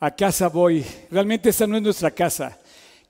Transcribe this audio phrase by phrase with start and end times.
[0.00, 0.84] A casa voy.
[1.10, 2.56] Realmente esta no es nuestra casa.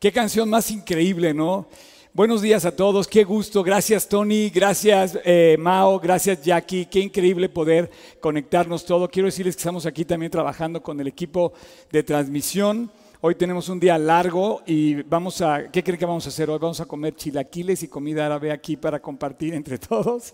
[0.01, 1.67] Qué canción más increíble, ¿no?
[2.15, 3.63] Buenos días a todos, qué gusto.
[3.63, 6.87] Gracias Tony, gracias eh, Mao, gracias Jackie.
[6.87, 9.07] Qué increíble poder conectarnos todo.
[9.11, 11.53] Quiero decirles que estamos aquí también trabajando con el equipo
[11.93, 12.91] de transmisión.
[13.21, 16.59] Hoy tenemos un día largo y vamos a, ¿qué creen que vamos a hacer hoy?
[16.59, 20.33] Vamos a comer chilaquiles y comida árabe aquí para compartir entre todos.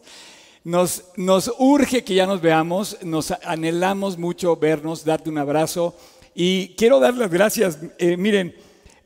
[0.62, 5.94] Nos, nos urge que ya nos veamos, nos anhelamos mucho vernos, darte un abrazo
[6.34, 7.78] y quiero dar las gracias.
[7.98, 8.54] Eh, miren,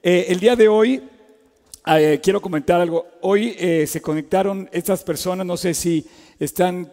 [0.02, 1.02] eh, el día de hoy
[1.86, 3.06] eh, quiero comentar algo.
[3.20, 3.54] Hoy
[3.86, 6.06] se conectaron estas personas, no sé si
[6.38, 6.90] están,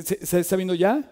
[0.00, 1.02] ¿se está viendo ya?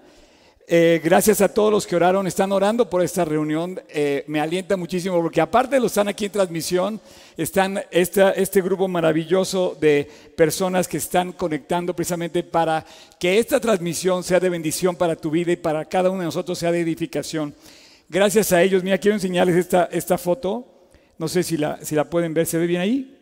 [0.69, 3.81] gracias a todos los que oraron, están orando por esta reunión.
[4.27, 7.01] me alienta muchísimo porque aparte de los están aquí en transmisión,
[7.37, 12.85] están este grupo maravilloso de personas que están conectando precisamente para
[13.17, 16.59] que esta transmisión sea de bendición para tu vida y para cada uno de nosotros
[16.59, 17.55] sea de edificación.
[18.09, 20.65] Gracias a ellos, mira, quiero enseñarles esta, esta foto.
[21.19, 23.19] No sé si la, si la pueden ver, ¿se ve bien ahí?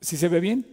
[0.00, 0.66] ¿Sí se ve bien?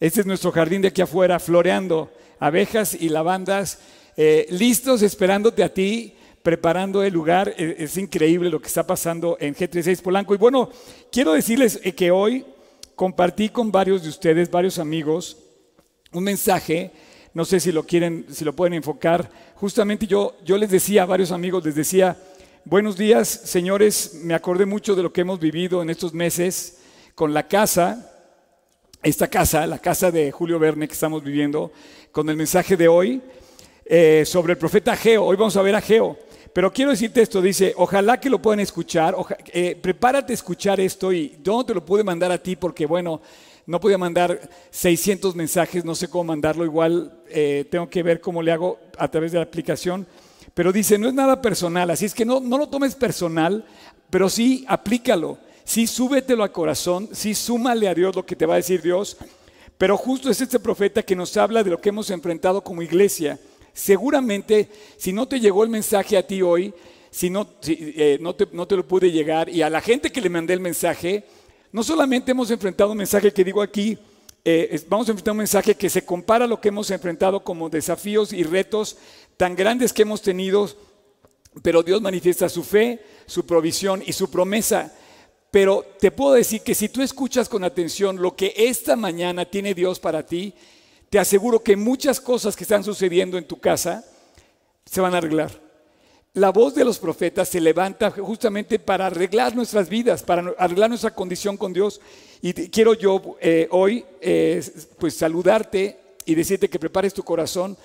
[0.00, 3.80] Este es nuestro jardín de aquí afuera, floreando abejas y lavandas,
[4.16, 7.54] eh, listos esperándote a ti, preparando el lugar.
[7.58, 10.34] E, es, increíble lo que está pasando en G36 Polanco.
[10.34, 10.70] Y bueno,
[11.12, 12.46] quiero decirles eh, que hoy
[12.94, 15.36] compartí con varios de ustedes, varios amigos,
[16.12, 16.90] un mensaje
[17.34, 19.30] no sé si lo quieren, si lo pueden enfocar.
[19.54, 22.16] Justamente yo, yo les decía a varios amigos, les decía,
[22.64, 26.78] buenos días, señores, me acordé mucho de lo que hemos vivido en estos meses
[27.14, 28.12] con la casa,
[29.02, 31.72] esta casa, la casa de Julio Verne que estamos viviendo,
[32.12, 33.22] con el mensaje de hoy
[33.84, 35.24] eh, sobre el profeta Geo.
[35.24, 36.16] Hoy vamos a ver a Geo.
[36.52, 39.14] Pero quiero decirte esto, dice, ojalá que lo puedan escuchar,
[39.52, 43.20] eh, prepárate a escuchar esto y no te lo pude mandar a ti porque, bueno,
[43.68, 48.40] no podía mandar 600 mensajes, no sé cómo mandarlo, igual eh, tengo que ver cómo
[48.40, 50.06] le hago a través de la aplicación.
[50.54, 53.66] Pero dice, no es nada personal, así es que no, no lo tomes personal,
[54.08, 58.54] pero sí aplícalo, sí súbetelo al corazón, sí súmale a Dios lo que te va
[58.54, 59.18] a decir Dios.
[59.76, 63.38] Pero justo es este profeta que nos habla de lo que hemos enfrentado como iglesia.
[63.74, 66.72] Seguramente, si no te llegó el mensaje a ti hoy,
[67.10, 70.22] si no, eh, no, te, no te lo pude llegar, y a la gente que
[70.22, 71.26] le mandé el mensaje,
[71.72, 73.98] no solamente hemos enfrentado un mensaje que digo aquí,
[74.44, 77.68] eh, vamos a enfrentar un mensaje que se compara a lo que hemos enfrentado como
[77.68, 78.96] desafíos y retos
[79.36, 80.68] tan grandes que hemos tenido,
[81.62, 84.94] pero Dios manifiesta su fe, su provisión y su promesa.
[85.50, 89.74] Pero te puedo decir que si tú escuchas con atención lo que esta mañana tiene
[89.74, 90.54] Dios para ti,
[91.10, 94.04] te aseguro que muchas cosas que están sucediendo en tu casa
[94.84, 95.67] se van a arreglar
[96.34, 101.14] la voz de los profetas se levanta justamente para arreglar nuestras vidas, para arreglar nuestra
[101.14, 102.00] condición con Dios.
[102.42, 104.62] Y quiero yo eh, hoy eh,
[104.98, 107.76] pues saludarte y decirte que prepares tu corazón.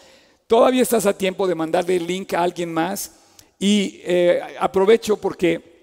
[0.48, 3.14] Todavía estás a tiempo de mandarle el link a alguien más.
[3.60, 5.74] Y eh, aprovecho porque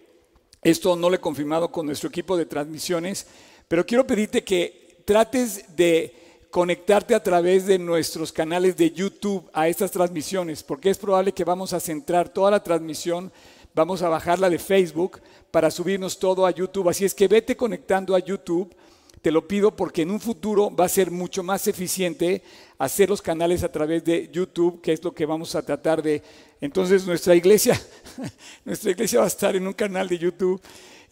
[0.63, 3.27] esto no lo he confirmado con nuestro equipo de transmisiones,
[3.67, 6.20] pero quiero pedirte que trates de
[6.51, 11.45] conectarte a través de nuestros canales de YouTube a estas transmisiones, porque es probable que
[11.45, 13.31] vamos a centrar toda la transmisión,
[13.75, 16.89] vamos a bajarla de Facebook para subirnos todo a YouTube.
[16.89, 18.75] Así es que vete conectando a YouTube,
[19.23, 22.43] te lo pido porque en un futuro va a ser mucho más eficiente
[22.79, 26.23] hacer los canales a través de YouTube, que es lo que vamos a tratar de...
[26.61, 27.81] Entonces nuestra iglesia,
[28.65, 30.61] nuestra iglesia va a estar en un canal de YouTube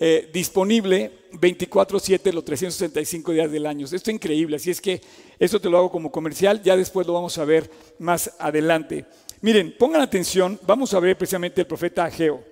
[0.00, 3.84] eh, disponible 24/7 los 365 días del año.
[3.84, 5.00] Esto es increíble, así es que
[5.38, 9.06] eso te lo hago como comercial, ya después lo vamos a ver más adelante.
[9.40, 12.44] Miren, pongan atención, vamos a ver precisamente el profeta Ageo.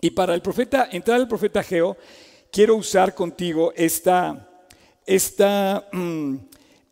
[0.00, 1.96] Y para el profeta, entrar al profeta Ageo,
[2.50, 4.48] quiero usar contigo esta,
[5.06, 6.36] esta, mm,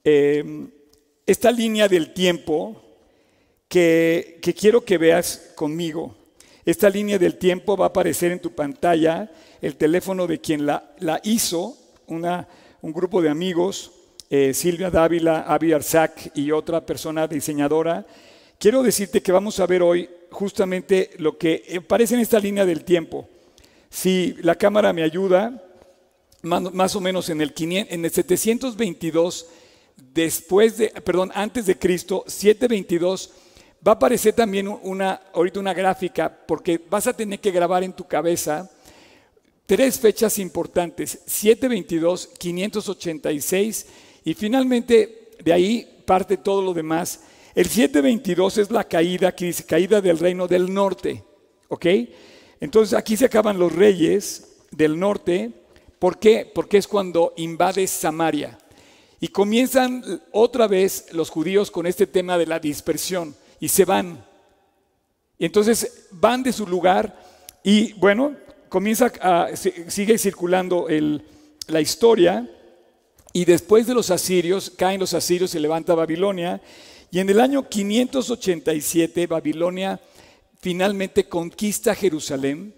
[0.04, 0.70] em,
[1.26, 2.82] esta línea del tiempo
[3.68, 6.21] que, que quiero que veas conmigo.
[6.64, 9.30] Esta línea del tiempo va a aparecer en tu pantalla
[9.60, 12.46] el teléfono de quien la, la hizo, una,
[12.82, 13.92] un grupo de amigos,
[14.30, 18.06] eh, Silvia Dávila, Avi Arzac y otra persona diseñadora.
[18.58, 22.84] Quiero decirte que vamos a ver hoy justamente lo que aparece en esta línea del
[22.84, 23.28] tiempo.
[23.90, 25.62] Si la cámara me ayuda,
[26.42, 29.46] más, o menos en el, en el 722,
[30.14, 33.32] después de, perdón, antes de Cristo, 722,
[33.86, 37.92] va a aparecer también una, ahorita una gráfica, porque vas a tener que grabar en
[37.92, 38.70] tu cabeza
[39.66, 43.86] tres fechas importantes, 722, 586
[44.24, 47.20] y finalmente de ahí parte todo lo demás.
[47.54, 51.24] El 722 es la caída, que dice caída del reino del norte,
[51.68, 51.86] ¿ok?
[52.60, 55.50] Entonces aquí se acaban los reyes del norte,
[55.98, 56.50] ¿por qué?
[56.54, 58.58] Porque es cuando invade Samaria.
[59.20, 64.26] Y comienzan otra vez los judíos con este tema de la dispersión y se van.
[65.38, 67.16] Y entonces van de su lugar
[67.62, 68.34] Y bueno,
[68.68, 70.88] comienza a, sigue circulando
[71.68, 72.50] la historia
[73.32, 76.60] y después de los asirios, caen los asirios, se levanta Babilonia
[77.12, 80.00] y en el año 587 Babilonia
[80.58, 82.74] finalmente conquista Jerusalén,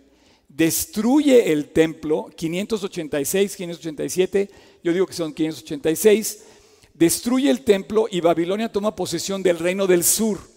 [0.47, 4.51] destruye el templo, 586, 587,
[4.83, 6.45] yo digo que son 586,
[6.93, 10.54] destruye el templo y Babilonia toma posesión del reino del sur.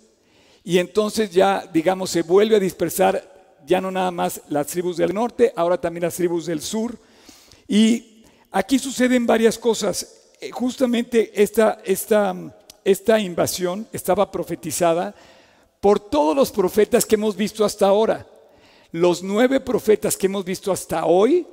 [0.68, 5.14] Y entonces ya, digamos, se vuelve a dispersar ya no nada más las tribus del
[5.14, 7.00] norte, ahora también las tribus del sur.
[7.70, 10.34] Y aquí suceden varias cosas.
[10.42, 12.36] Eh, justamente esta, esta,
[12.84, 15.16] esta invasión estaba profetizada
[15.80, 18.28] por todos los profetas que hemos visto hasta ahora.
[18.92, 21.48] Los nueve profetas que hemos visto hasta hoy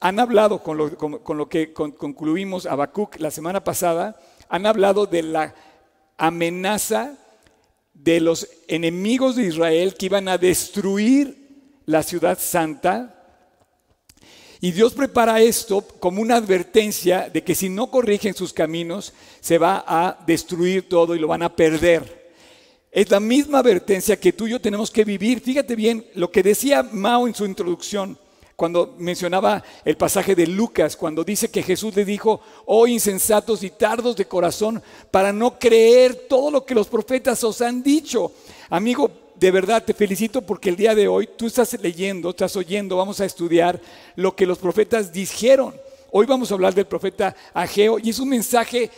[0.00, 5.54] han hablado con lo, que concluimos Habacuc la semana pasada, han hablado de la
[6.18, 7.16] amenaza
[8.02, 11.36] de los enemigos de Israel que iban a destruir
[11.86, 13.16] la ciudad santa.
[14.60, 19.58] Y Dios prepara esto como una advertencia de que si no corrigen sus caminos, se
[19.58, 22.32] va a destruir todo y lo van a perder.
[22.90, 25.40] Es la misma advertencia que tú y yo tenemos que vivir.
[25.40, 28.18] Fíjate bien lo que decía Mao en su introducción,
[28.60, 33.70] cuando mencionaba el pasaje de Lucas, cuando dice que Jesús le dijo, oh insensatos y
[33.70, 38.32] tardos de corazón, para no creer todo lo que los profetas os han dicho.
[38.68, 42.98] Amigo, de verdad te felicito porque el día de hoy tú estás leyendo, estás oyendo,
[42.98, 43.80] vamos a estudiar
[44.14, 45.74] lo que los profetas dijeron.
[46.10, 48.90] Hoy vamos a hablar del profeta Ageo y es un mensaje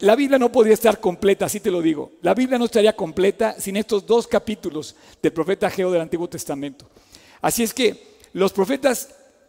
[0.00, 2.10] la Biblia no podría estar completa, así te lo digo.
[2.22, 6.86] La Biblia no estaría completa sin estos dos capítulos del profeta Geo del Antiguo Testamento.
[7.40, 9.08] Así es que los profetas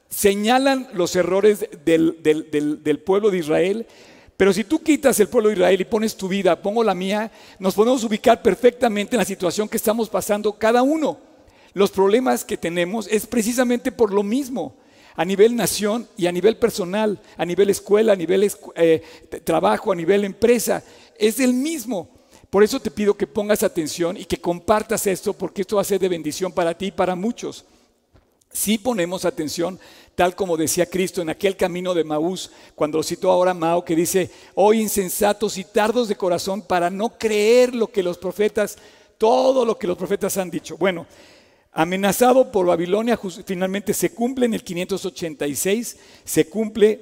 [0.10, 3.86] señalan los errores del, pueblo de Israel,
[4.38, 7.30] pero si tú quitas el pueblo de Israel y pones tu vida, pongo la mía,
[7.60, 11.20] nos podemos ubicar perfectamente en la situación que estamos pasando cada uno.
[11.74, 14.78] Los problemas que tenemos es precisamente por lo mismo
[15.18, 19.04] a nivel nación y a nivel personal, a nivel escuela, a nivel eh,
[19.44, 20.82] trabajo, a nivel empresa.
[21.20, 22.08] Es el mismo.
[22.50, 25.86] Por eso te pido que pongas atención y que compartas esto, porque esto va a
[25.86, 27.66] ser de bendición para ti y para muchos.
[28.58, 29.80] Si ponemos atención,
[30.16, 33.96] tal como decía Cristo en aquel camino de Maús, cuando lo citó ahora Mao, que
[33.96, 38.80] dice, oh insensatos y tardos de corazón para no creer lo que los profetas,
[39.20, 40.76] todo lo que los profetas han dicho.
[40.76, 41.06] Bueno,
[41.72, 47.00] amenazado por Babilonia, finalmente se cumple en el 586, se cumple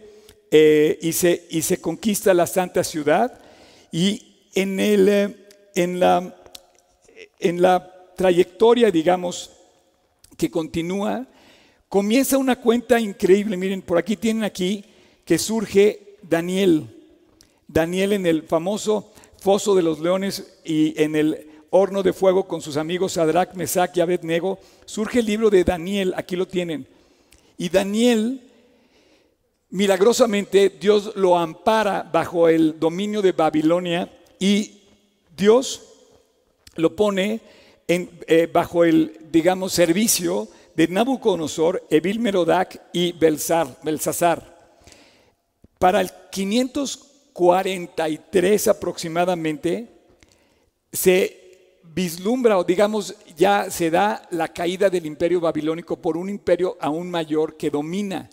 [0.51, 3.39] eh, y, se, y, se, conquista la santa ciudad
[3.93, 6.35] y en, el, eh, en, la,
[7.39, 9.51] en la trayectoria, digamos,
[10.35, 11.29] que continúa,
[11.95, 13.55] comienza una cuenta increíble.
[13.55, 14.83] Miren, por aquí tienen aquí
[15.23, 16.93] que surge Daniel.
[17.69, 22.59] Daniel en el famoso foso de los leones y en el horno de fuego con
[22.59, 26.85] sus amigos Sadrach, Mesach y Abednego, surge el libro de Daniel, aquí lo tienen.
[27.57, 28.41] Y Daniel,
[29.69, 34.81] milagrosamente, Dios lo ampara bajo el dominio de Babilonia y
[35.37, 35.81] Dios
[36.75, 37.39] lo pone
[37.87, 44.53] eh, bajo el, digamos, servicio de Nabucodonosor, Evil Merodac y Belsasar.
[45.79, 49.87] Para el 543 aproximadamente,
[50.91, 56.75] se vislumbra o digamos ya se da la caída del imperio babilónico por un imperio
[56.79, 58.27] aún mayor que domina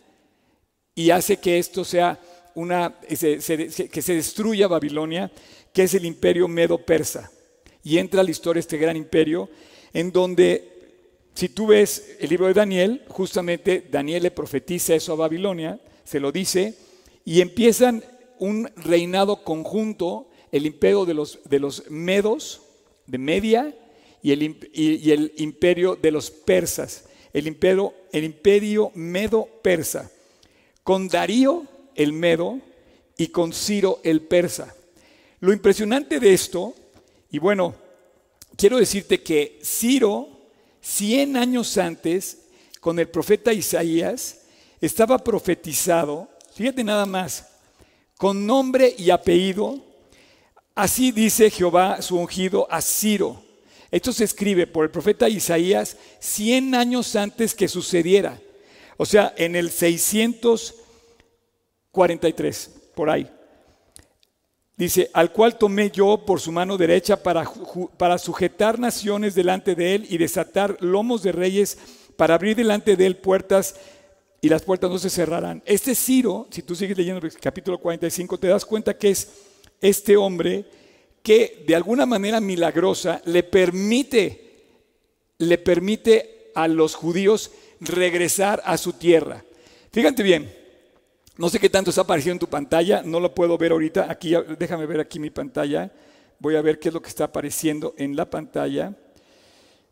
[0.95, 2.19] y hace que esto sea
[2.55, 5.31] una, que se destruya Babilonia,
[5.73, 7.31] que es el imperio medo-persa.
[7.83, 9.49] Y entra a la historia este gran imperio
[9.93, 10.72] en donde,
[11.35, 16.21] si tú ves el libro de Daniel, justamente Daniel le profetiza eso a Babilonia, se
[16.21, 16.75] lo dice,
[17.25, 18.05] y empiezan
[18.39, 22.62] un reinado conjunto, el imperio de los, de los medos,
[23.07, 23.75] de Media
[24.23, 30.11] y el, imperio de los persas, el imperio, el imperio medo-persa,
[30.85, 32.61] con Darío el medo
[33.17, 34.75] y con Ciro el persa.
[35.41, 36.75] Lo impresionante de esto,
[37.31, 37.75] y bueno,
[38.57, 40.32] quiero decirte que Ciro,
[40.83, 42.39] 100 años antes,
[42.81, 44.41] con el profeta Isaías,
[44.81, 47.49] estaba profetizado, fíjate nada más,
[48.19, 49.81] con nombre y apellido,
[50.75, 53.45] Así dice Jehová su ungido a Ciro.
[53.91, 58.41] Esto se escribe por el profeta Isaías 100 años antes que sucediera.
[58.97, 63.31] O sea, en el 643, por ahí.
[64.83, 67.49] Dice, al cual tomé yo por su mano derecha para,
[67.97, 71.79] para sujetar naciones delante de él y desatar lomos de reyes
[72.17, 73.77] para abrir delante de él puertas
[74.41, 75.62] y las puertas no se cerrarán.
[75.67, 79.29] Este Ciro, si tú sigues leyendo el capítulo 45, te das cuenta que es
[79.81, 80.65] este hombre
[81.23, 84.65] que de alguna manera milagrosa le permite,
[85.39, 89.45] le permite a los judíos regresar a su tierra.
[89.93, 90.53] Fíjate bien,
[91.39, 94.11] no sé qué tanto está apareciendo en tu pantalla, no lo puedo ver ahorita.
[94.11, 95.91] Aquí, déjame ver aquí mi pantalla.
[96.39, 98.95] Voy a ver qué es lo que está apareciendo en la pantalla.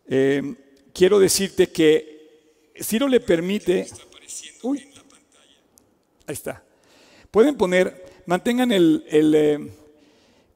[0.06, 0.54] Eh,
[0.92, 3.88] quiero decirte que Ciro le permite.
[4.62, 4.86] Uy,
[6.26, 6.62] ahí está.
[7.30, 9.70] Pueden poner, mantengan el, eh,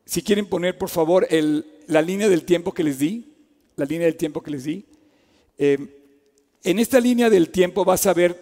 [0.04, 1.26] si quieren poner por favor
[1.86, 3.32] la línea del tiempo que les di,
[3.76, 4.84] la línea del tiempo que les di.
[5.56, 5.78] Eh,
[6.62, 8.36] en esta línea del tiempo vas a ver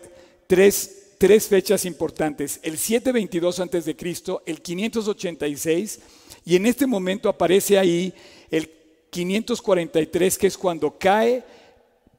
[0.46, 6.00] tres tres fechas importantes, el 722 antes de Cristo, el 586
[6.44, 8.12] y en este momento aparece ahí
[8.50, 8.68] el
[9.08, 11.44] 543 que es cuando cae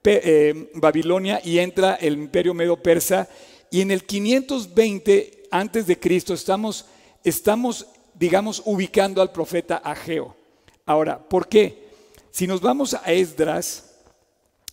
[0.05, 3.27] eh, Babilonia y entra el imperio medo persa
[3.69, 6.86] y en el 520 antes de Cristo estamos
[7.25, 10.33] estamos digamos ubicando al profeta Ageo.
[10.86, 11.89] Ahora, ¿por qué?
[12.31, 13.95] Si nos vamos a Esdras,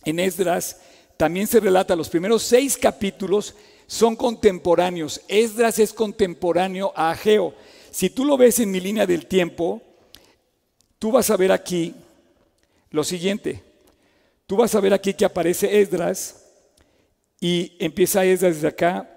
[0.05, 0.77] en Esdras
[1.17, 3.57] también se relata los primeros seis capítulos
[3.91, 5.21] son contemporáneos.
[5.27, 7.53] Esdras es contemporáneo a Ageo.
[7.91, 9.83] Si tú lo ves en mi línea del tiempo,
[11.01, 11.93] tú vas a ver aquí
[12.93, 13.65] lo siguiente.
[14.47, 16.47] Tú vas a ver aquí que aparece Esdras
[17.41, 19.11] y empieza Esdras desde acá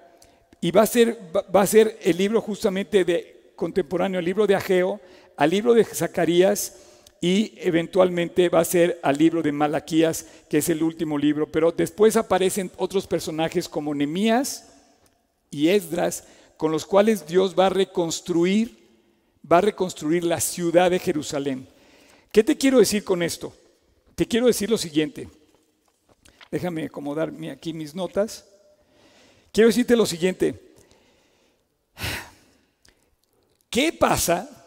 [0.60, 1.20] y va a ser,
[1.56, 5.00] va a ser el libro justamente de contemporáneo, el libro de Ageo,
[5.38, 6.78] al libro de Zacarías
[7.24, 11.72] y eventualmente va a ser al libro de Malaquías, que es el último libro, pero
[11.72, 14.68] después aparecen otros personajes como Nemías
[15.50, 16.26] y Esdras,
[16.58, 18.78] con los cuales Dios va a reconstruir,
[19.50, 21.66] va a reconstruir la ciudad de Jerusalén.
[22.30, 23.54] ¿Qué te quiero decir con esto?
[24.16, 25.30] Te quiero decir lo siguiente.
[26.52, 28.46] Déjame acomodar aquí mis notas.
[29.54, 30.60] Quiero decirte lo siguiente.
[33.70, 34.63] ¿Qué pasa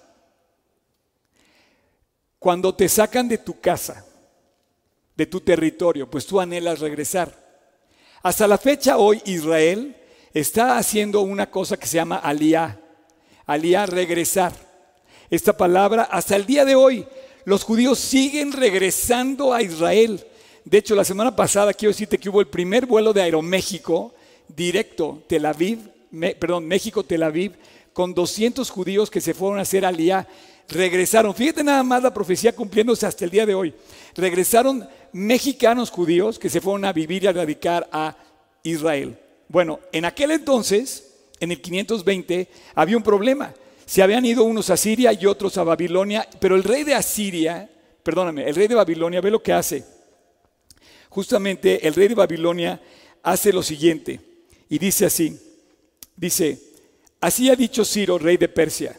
[2.46, 4.06] cuando te sacan de tu casa,
[5.16, 7.34] de tu territorio, pues tú anhelas regresar.
[8.22, 9.96] Hasta la fecha hoy Israel
[10.32, 12.80] está haciendo una cosa que se llama alía,
[13.46, 14.52] alía regresar.
[15.28, 17.04] Esta palabra hasta el día de hoy
[17.46, 20.24] los judíos siguen regresando a Israel.
[20.64, 24.14] De hecho, la semana pasada quiero decirte que hubo el primer vuelo de Aeroméxico
[24.46, 25.80] directo Tel Aviv,
[26.38, 27.56] perdón, México Tel Aviv
[27.92, 30.28] con 200 judíos que se fueron a hacer alía
[30.68, 33.74] regresaron, fíjate nada más la profecía cumpliéndose hasta el día de hoy,
[34.14, 38.16] regresaron mexicanos judíos que se fueron a vivir y a radicar a
[38.62, 39.18] Israel.
[39.48, 43.54] Bueno, en aquel entonces, en el 520, había un problema.
[43.84, 47.70] Se habían ido unos a Siria y otros a Babilonia, pero el rey de Asiria,
[48.02, 49.84] perdóname, el rey de Babilonia, ve lo que hace.
[51.08, 52.80] Justamente el rey de Babilonia
[53.22, 54.20] hace lo siguiente
[54.68, 55.38] y dice así,
[56.16, 56.60] dice,
[57.20, 58.98] así ha dicho Ciro, rey de Persia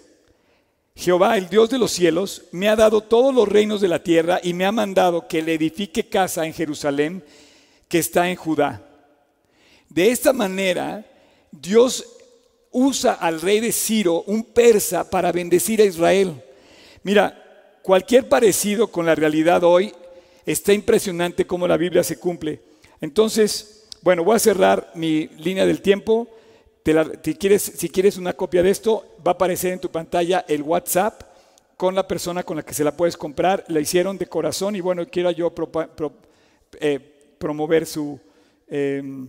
[0.97, 4.39] Jehová, el Dios de los cielos, me ha dado todos los reinos de la tierra
[4.41, 7.23] y me ha mandado que le edifique casa en Jerusalén,
[7.87, 8.81] que está en Judá.
[9.89, 11.05] De esta manera,
[11.51, 12.03] Dios
[12.71, 16.43] usa al rey de Ciro, un persa, para bendecir a Israel.
[17.03, 19.93] Mira, cualquier parecido con la realidad hoy
[20.47, 22.59] está impresionante cómo la Biblia se cumple.
[23.01, 26.27] Entonces, bueno, voy a cerrar mi línea del tiempo
[27.21, 30.63] si, quieres, si quieres una copia de esto, va a aparecer en tu pantalla el
[30.63, 31.21] WhatsApp
[31.75, 33.65] con la persona con la que se la puedes comprar.
[33.67, 35.53] La hicieron de corazón y bueno, quiero yo
[36.79, 38.17] eh, promover su,
[38.67, 39.27] em,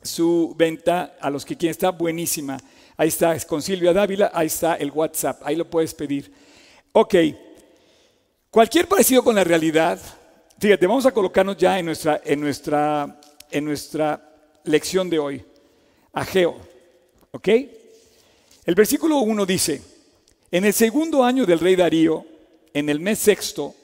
[0.00, 1.72] su venta a los que quieren.
[1.72, 2.56] Está buenísima.
[2.96, 6.32] Ahí está, es con Silvia Dávila, ahí está el WhatsApp, ahí lo puedes pedir.
[6.92, 7.16] Ok,
[8.50, 9.98] cualquier parecido con la realidad,
[10.58, 13.18] fíjate, vamos a colocarnos ya en nuestra, en nuestra,
[13.50, 14.30] en nuestra
[14.64, 15.44] lección de hoy.
[16.12, 16.56] Ageo.
[17.32, 17.48] ¿Ok?
[18.64, 19.82] El versículo 1 dice,
[20.52, 22.24] en el segundo año del rey Darío,
[22.72, 23.74] en el mes sexto,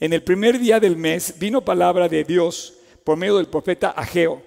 [0.00, 2.72] en el primer día del mes, vino palabra de Dios
[3.04, 4.42] por medio del profeta Ageo.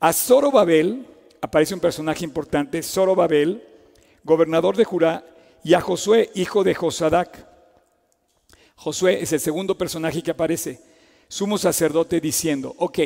[0.00, 1.06] A Zorobabel,
[1.42, 3.62] aparece un personaje importante, Zorobabel,
[4.24, 5.26] gobernador de Judá,
[5.62, 7.46] y a Josué, hijo de Josadac.
[8.76, 10.80] Josué es el segundo personaje que aparece,
[11.28, 12.98] sumo sacerdote, diciendo, ok,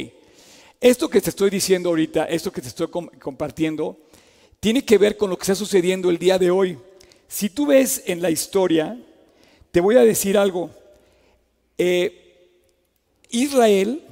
[0.81, 2.87] esto que te estoy diciendo ahorita, esto que te estoy
[3.19, 4.06] compartiendo,
[4.67, 6.77] tiene que ver con lo que está sucediendo el día de hoy.
[7.29, 9.01] Si tú ves en la historia,
[9.71, 10.71] te voy a decir algo.
[11.79, 12.51] Eh,
[13.29, 14.03] Israel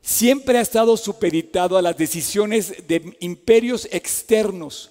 [0.00, 4.90] siempre ha estado supeditado a las decisiones de imperios externos.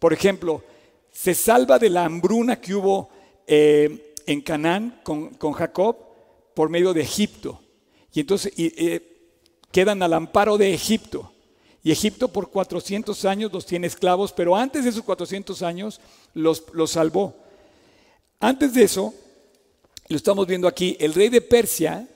[0.00, 0.64] Por ejemplo,
[1.12, 3.08] se salva de la hambruna que hubo
[3.46, 5.98] eh, en Canaán con, Jacob
[6.52, 7.60] por medio de Egipto.
[8.12, 9.38] Y entonces eh,
[9.70, 11.32] quedan al amparo de Egipto.
[11.86, 16.00] Y Egipto por 400 años los tiene esclavos, pero antes de esos 400 años
[16.34, 17.36] los, los salvó.
[18.40, 19.14] Antes de eso,
[20.08, 22.08] lo estamos viendo aquí, el rey de Persia,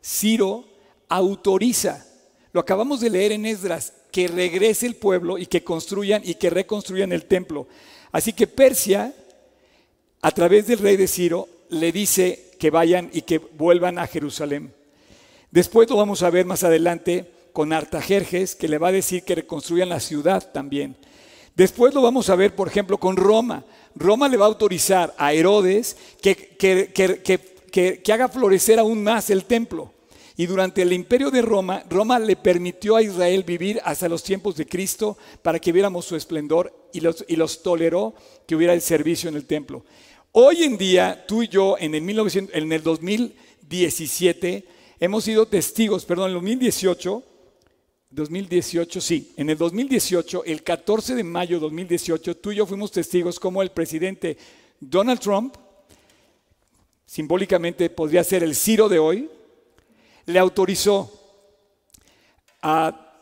[0.00, 0.64] Ciro,
[1.08, 2.06] autoriza.
[2.52, 6.48] Lo acabamos de leer en Esdras, que regrese el pueblo y que construyan y que
[6.48, 7.66] reconstruyan el templo.
[8.12, 9.12] Así que Persia,
[10.22, 14.72] a través del rey de Ciro, le dice que vayan y que vuelvan a Jerusalén.
[15.50, 19.34] Después lo vamos a ver más adelante con Artajerjes, que le va a decir que
[19.34, 20.94] reconstruyan la ciudad también.
[21.54, 23.64] Después lo vamos a ver, por ejemplo, con Roma.
[23.94, 29.90] Roma le va a autorizar a Herodes que, que, haga florecer aún más el templo.
[30.36, 34.56] Y durante el imperio de Roma, Roma le permitió a Israel vivir hasta los tiempos
[34.56, 38.14] de Cristo para que viéramos su esplendor y los, y los toleró
[38.46, 39.82] que hubiera el servicio en el templo.
[40.32, 44.68] Hoy en día, tú y yo, en el, 1900, en el 2017,
[45.00, 47.22] hemos sido testigos, perdón, en el 2018,
[48.10, 52.92] 2018, sí, en el 2018, el 14 de mayo de 2018, tú y yo fuimos
[52.92, 54.38] testigos como el presidente
[54.78, 55.56] Donald Trump,
[57.04, 59.28] simbólicamente podría ser el Ciro de hoy,
[60.26, 61.12] le autorizó
[62.62, 63.12] a,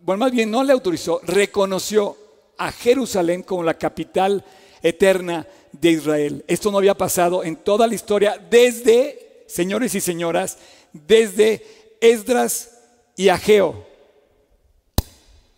[0.00, 2.16] bueno, más bien no le autorizó, reconoció
[2.58, 4.44] a Jerusalén como la capital
[4.82, 6.44] eterna de Israel.
[6.48, 10.58] Esto no había pasado en toda la historia desde, señores y señoras,
[10.92, 11.64] desde
[12.00, 12.78] Esdras
[13.16, 13.91] y Ageo.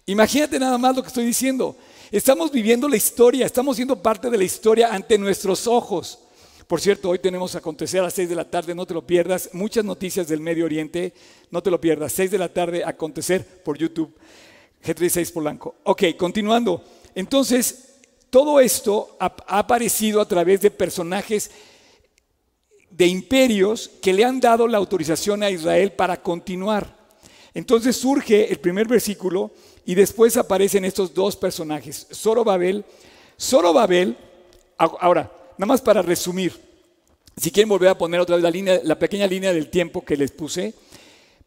[0.07, 1.77] Imagínate nada más lo que estoy diciendo.
[2.11, 6.19] Estamos viviendo la historia, estamos siendo parte de la historia ante nuestros ojos.
[6.67, 9.07] Por cierto, hoy tenemos a acontecer a las 6 de la tarde, no te lo
[9.07, 9.51] pierdas.
[9.53, 11.15] Muchas noticias del Medio Oriente,
[11.51, 12.13] no te lo pierdas.
[12.13, 14.15] 6 de la tarde, acontecer por YouTube.
[14.85, 15.77] G36 Polanco.
[15.85, 16.85] Ok, continuando.
[17.15, 17.95] Entonces,
[18.29, 21.51] todo esto ha, aparecido a través de personajes
[22.91, 26.97] de imperios que le han dado la autorización a Israel para continuar.
[27.55, 29.53] Entonces surge el primer versículo
[29.87, 32.85] y después aparecen estos dos personajes, Zorobabel.
[33.41, 34.17] Zorobabel,
[34.79, 36.53] ahora, nada más para resumir,
[37.37, 40.31] si quieren volver a poner otra vez línea, la pequeña línea del tiempo que les
[40.31, 40.75] puse,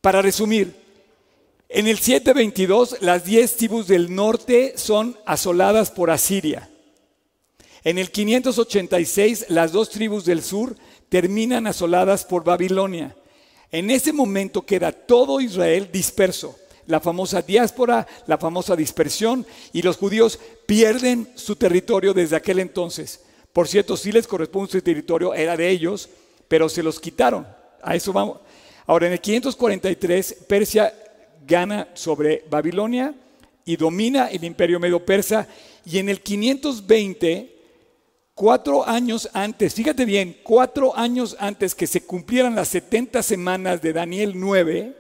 [0.02, 0.76] para resumir,
[1.70, 6.70] en el 722 las diez tribus del norte son asoladas por Asiria.
[7.84, 10.76] En el 586 las dos tribus del sur
[11.10, 13.16] terminan asoladas por Babilonia.
[13.72, 19.98] En ese momento queda todo Israel disperso, la famosa diáspora, la famosa dispersión, y los
[19.98, 23.24] judíos pierden su territorio desde aquel entonces.
[23.54, 26.10] Por cierto, sí les corresponde su territorio, era de ellos,
[26.48, 27.48] pero se los quitaron.
[27.82, 28.40] A eso vamos.
[28.86, 30.94] Ahora, en el 543, Persia
[31.46, 33.14] gana sobre Babilonia
[33.66, 35.48] y domina el imperio medo-persa,
[35.86, 37.58] y en el 520
[38.38, 43.94] Cuatro años antes, fíjate bien, cuatro años antes que se cumplieran las 70 semanas de
[43.94, 44.96] Daniel 9,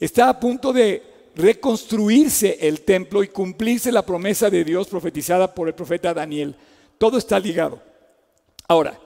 [0.00, 1.02] está a punto de
[1.36, 6.56] reconstruirse el templo y cumplirse la promesa de Dios profetizada por el profeta Daniel.
[6.98, 7.80] Todo está ligado.
[8.66, 8.98] Ahora,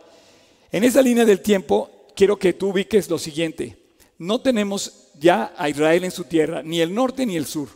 [0.71, 3.77] en esa línea del tiempo, quiero que tú ubiques lo siguiente.
[4.19, 7.69] No tenemos ya a Israel en su tierra, ni el norte ni el sur.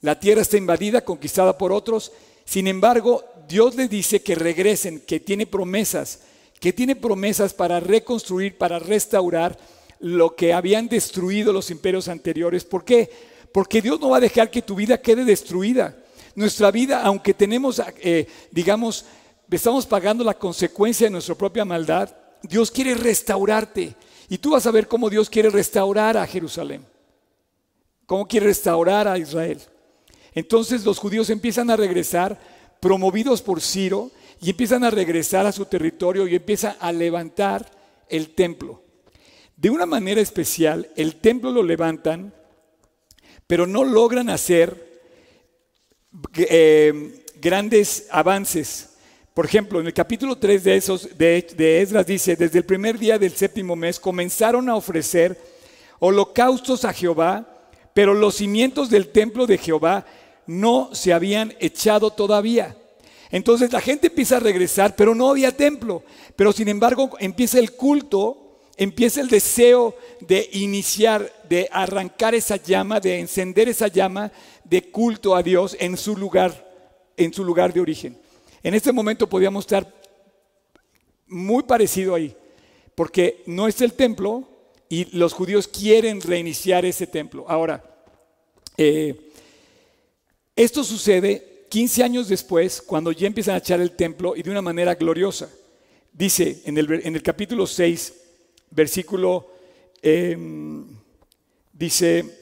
[0.00, 2.12] La tierra está invadida, conquistada por otros.
[2.44, 6.20] Sin embargo, Dios le dice que regresen, que tiene promesas,
[6.58, 9.58] que tiene promesas para reconstruir, para restaurar
[10.00, 12.64] lo que habían destruido los imperios anteriores.
[12.64, 13.10] ¿Por qué?
[13.52, 15.96] Porque Dios no va a dejar que tu vida quede destruida.
[16.34, 19.04] Nuestra vida, aunque tenemos, eh, digamos,
[19.50, 23.94] estamos pagando la consecuencia de nuestra propia maldad, Dios quiere restaurarte.
[24.28, 26.86] Y tú vas a ver cómo Dios quiere restaurar a Jerusalén,
[28.06, 29.60] cómo quiere restaurar a Israel.
[30.34, 32.38] Entonces los judíos empiezan a regresar
[32.78, 34.10] promovidos por Ciro
[34.40, 37.70] y empiezan a regresar a su territorio y empiezan a levantar
[38.08, 38.82] el templo.
[39.60, 42.32] De una manera especial, el templo lo levantan,
[43.46, 45.02] pero no logran hacer
[46.34, 48.94] eh, grandes avances.
[49.34, 52.98] Por ejemplo, en el capítulo 3 de, esos, de, de Esdras dice, desde el primer
[52.98, 55.38] día del séptimo mes comenzaron a ofrecer
[55.98, 57.46] holocaustos a Jehová,
[57.92, 60.06] pero los cimientos del templo de Jehová
[60.46, 62.78] no se habían echado todavía.
[63.30, 66.02] Entonces la gente empieza a regresar, pero no había templo.
[66.34, 68.39] Pero sin embargo empieza el culto,
[68.80, 74.32] empieza el deseo de iniciar, de arrancar esa llama, de encender esa llama
[74.64, 76.66] de culto a Dios en su lugar,
[77.14, 78.16] en su lugar de origen.
[78.62, 79.86] En este momento podíamos estar
[81.26, 82.34] muy parecido ahí,
[82.94, 84.48] porque no es el templo
[84.88, 87.44] y los judíos quieren reiniciar ese templo.
[87.48, 87.84] Ahora,
[88.78, 89.30] eh,
[90.56, 94.62] esto sucede 15 años después, cuando ya empiezan a echar el templo y de una
[94.62, 95.50] manera gloriosa.
[96.14, 98.19] Dice en el, en el capítulo 6,
[98.70, 99.50] versículo,
[100.02, 100.86] em,
[101.72, 102.40] dice,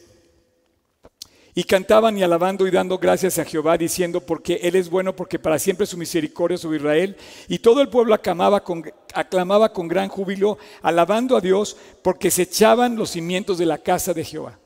[1.58, 5.40] y cantaban y alabando y dando gracias a Jehová, diciendo, porque Él es bueno, porque
[5.40, 7.16] para siempre su misericordia sobre Israel.
[7.48, 13.10] Y todo el pueblo aclamaba con, gran júbilo, alabando a Dios, porque se echaban los
[13.10, 14.56] cimientos de la casa de Jehová.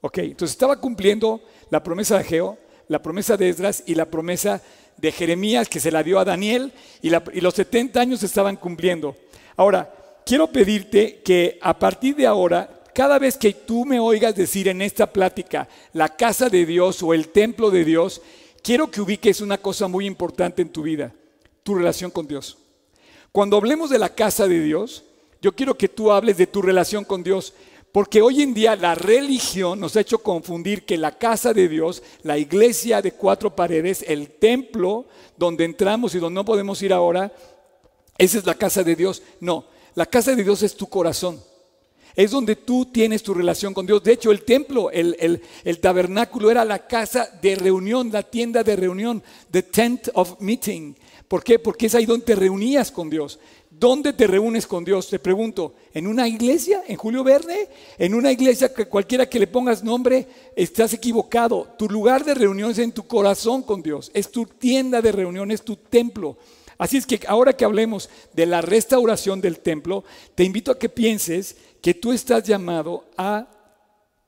[0.00, 4.60] Ok, entonces estaba cumpliendo la promesa de Ageo, la promesa de Esdras y la promesa
[4.96, 9.14] de Jeremías que se la dio a Daniel y, y los 70 años estaban cumpliendo.
[9.56, 14.68] Ahora, quiero pedirte que a partir de ahora, cada vez que tú me oigas decir
[14.68, 18.20] en esta plática la casa de Dios o el templo de Dios,
[18.62, 21.14] quiero que ubiques una cosa muy importante en tu vida,
[21.62, 22.58] tu relación con Dios.
[23.32, 25.04] Cuando hablemos de la casa de Dios,
[25.40, 27.54] yo quiero que tú hables de tu relación con Dios,
[27.92, 32.02] porque hoy en día la religión nos ha hecho confundir que la casa de Dios,
[32.22, 35.06] la iglesia de cuatro paredes, el templo
[35.36, 37.32] donde entramos y donde no podemos ir ahora,
[38.18, 39.22] esa es la casa de Dios.
[39.40, 41.40] No, la casa de Dios es tu corazón.
[42.16, 44.02] Es donde tú tienes tu relación con Dios.
[44.02, 45.40] De hecho, el templo, el,
[45.80, 50.94] tabernáculo era la casa de reunión, la tienda de reunión, the tent of meeting.
[51.28, 51.58] ¿Por qué?
[51.58, 53.38] Porque es ahí donde te reunías con Dios.
[53.70, 55.08] ¿Dónde te reúnes con Dios?
[55.08, 56.82] Te pregunto, ¿en una iglesia?
[56.88, 57.68] ¿En Julio Verde?
[57.96, 60.26] ¿En una iglesia que cualquiera que le pongas nombre,
[60.56, 61.68] estás equivocado?
[61.78, 64.10] Tu lugar de reunión es en tu corazón con Dios.
[64.12, 66.36] Es tu tienda de reunión, es tu templo.
[66.80, 70.02] Así es que ahora que hablemos de la restauración del templo,
[70.34, 73.46] te invito a que pienses que tú estás llamado a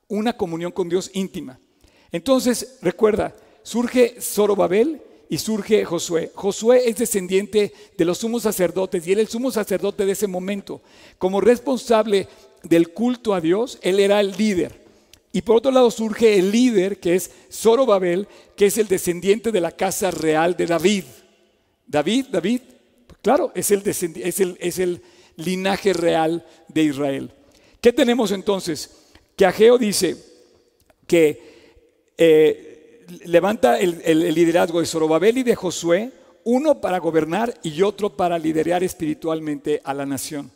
[0.06, 1.58] una comunión con Dios íntima.
[2.10, 6.30] Entonces, recuerda, surge Zorobabel y surge Josué.
[6.34, 10.26] Josué es descendiente de los sumos sacerdotes y él es el sumo sacerdote de ese
[10.26, 10.82] momento.
[11.16, 12.28] Como responsable
[12.64, 14.78] del culto a Dios, él era el líder.
[15.32, 19.62] Y por otro lado surge el líder que es Zorobabel, que es el descendiente de
[19.62, 21.04] la casa real de David.
[21.92, 22.62] David, David,
[23.20, 25.02] claro, es el, el, el
[25.36, 27.30] linaje real de Israel.
[27.82, 28.90] ¿Qué tenemos entonces?
[29.36, 30.16] Que Ageo dice
[31.06, 31.52] que
[32.16, 36.10] eh, levanta el, liderazgo de Zorobabel y de Josué,
[36.44, 40.50] uno para gobernar y otro para liderar espiritualmente a la nación.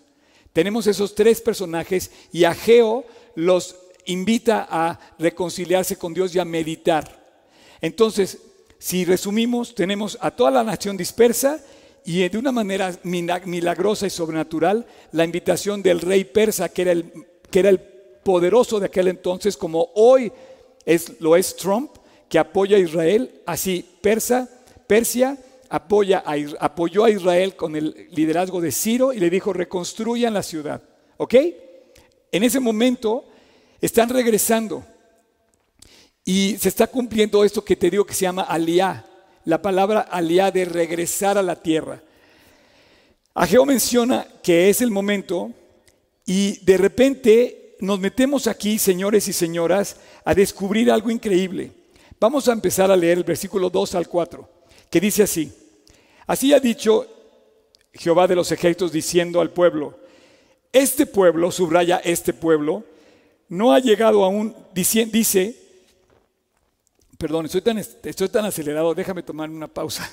[0.55, 7.27] Tenemos esos tres personajes y Ageo los invita a reconciliarse con Dios y a meditar.
[7.83, 8.38] Entonces,
[8.79, 11.61] si resumimos, tenemos a toda la nación dispersa
[12.05, 17.12] y de una manera milagrosa y sobrenatural la invitación del rey persa, que era el,
[17.51, 20.33] que era el poderoso de aquel entonces, como hoy
[20.85, 21.91] es, lo es Trump,
[22.29, 24.49] que apoya a Israel, así Persa,
[24.87, 26.23] Persia apoya
[26.61, 30.83] apoyó a Israel con el liderazgo de Ciro y le dijo, reconstruyan la ciudad.
[31.17, 31.35] ¿Ok?
[32.31, 33.25] En ese momento
[33.81, 34.85] están regresando
[36.29, 39.07] y se está cumpliendo esto que te digo que se llama aliá
[39.47, 42.03] la palabra aliá de regresar a la tierra.
[43.33, 45.53] Ageo menciona que es el momento
[46.27, 51.71] y de repente nos metemos aquí, señores y señoras, a descubrir algo increíble.
[52.19, 54.49] Vamos a empezar a leer el versículo 2 al 4,
[54.91, 55.53] que dice así.
[56.27, 57.07] Así ha dicho
[57.93, 59.97] Jehová de los ejércitos diciendo al pueblo,
[60.73, 62.83] este pueblo, subraya este pueblo,
[63.49, 65.66] no ha llegado aún, dice, dice
[67.19, 70.11] Perdón, estoy tan, estoy tan acelerado, déjame tomar una pausa.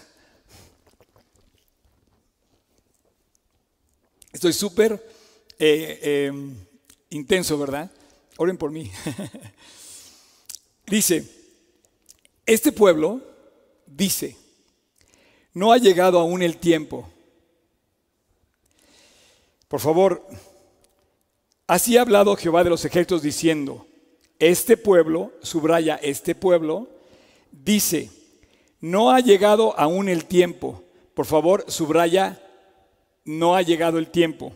[4.31, 5.05] Estoy súper
[5.59, 6.55] eh, em,
[7.09, 7.91] intenso, ¿verdad?
[8.37, 8.89] Oren por mí.
[10.87, 11.29] dice,
[12.45, 13.21] este pueblo
[13.85, 14.37] dice,
[15.53, 17.09] no ha llegado aún el tiempo.
[19.67, 20.25] Por favor,
[21.67, 23.87] así ha hablado Jehová de los ejércitos diciendo,
[24.39, 26.87] este pueblo, subraya este pueblo,
[27.51, 28.09] dice,
[28.79, 30.83] no ha llegado aún el tiempo.
[31.13, 32.41] Por favor, subraya,
[33.23, 34.53] no ha llegado el tiempo.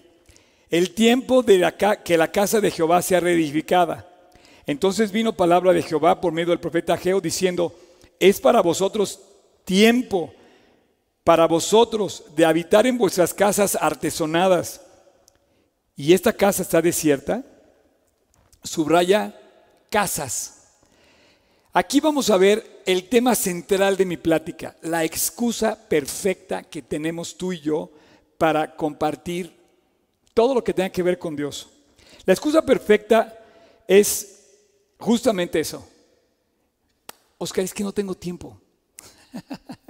[0.69, 4.05] El tiempo de la, que la casa de Jehová sea reedificada.
[4.65, 7.73] Entonces vino palabra de Jehová por medio del profeta Geo diciendo,
[8.19, 9.21] es para vosotros
[9.63, 10.33] tiempo,
[11.23, 14.81] para vosotros de habitar en vuestras casas artesonadas.
[15.95, 17.43] Y esta casa está desierta.
[18.63, 19.33] Subraya
[19.89, 20.53] casas.
[21.73, 27.37] Aquí vamos a ver el tema central de mi plática, la excusa perfecta que tenemos
[27.37, 27.91] tú y yo
[28.37, 29.55] para compartir
[30.33, 31.67] todo lo que tenga que ver con Dios.
[32.25, 33.37] La excusa perfecta
[33.87, 34.43] es
[34.97, 35.87] justamente eso.
[37.37, 38.59] Oscar, es que no tengo tiempo.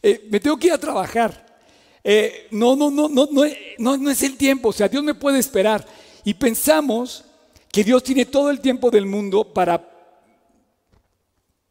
[0.00, 1.58] Eh, me tengo que ir a trabajar.
[2.04, 3.42] Eh, no, no, no, no, no,
[3.78, 4.68] no, no es el tiempo.
[4.68, 5.84] O sea, Dios me puede esperar.
[6.22, 7.24] Y pensamos
[7.70, 9.98] que Dios tiene todo el tiempo del mundo para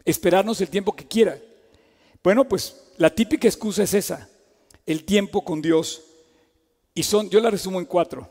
[0.06, 1.38] esperarnos el tiempo que quiera.
[2.24, 4.30] Bueno, pues la típica excusa es esa,
[4.86, 6.04] el tiempo con Dios.
[6.94, 8.30] Y son, yo la resumo en cuatro.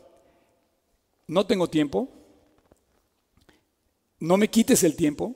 [1.27, 2.09] No tengo tiempo,
[4.19, 5.35] no me quites el tiempo,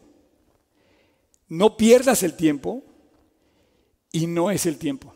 [1.47, 2.83] no pierdas el tiempo
[4.11, 5.13] y no es el tiempo.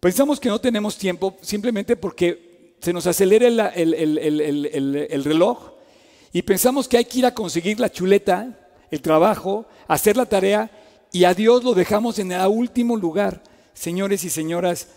[0.00, 2.45] Pensamos que no tenemos tiempo simplemente porque
[2.80, 5.72] se nos acelera el, el reloj
[6.32, 10.70] Y pensamos que hay que ir a conseguir la chuleta, el trabajo, hacer la tarea
[11.12, 13.42] y a Dios lo dejamos en el último lugar.
[13.72, 14.88] Señores y señoras,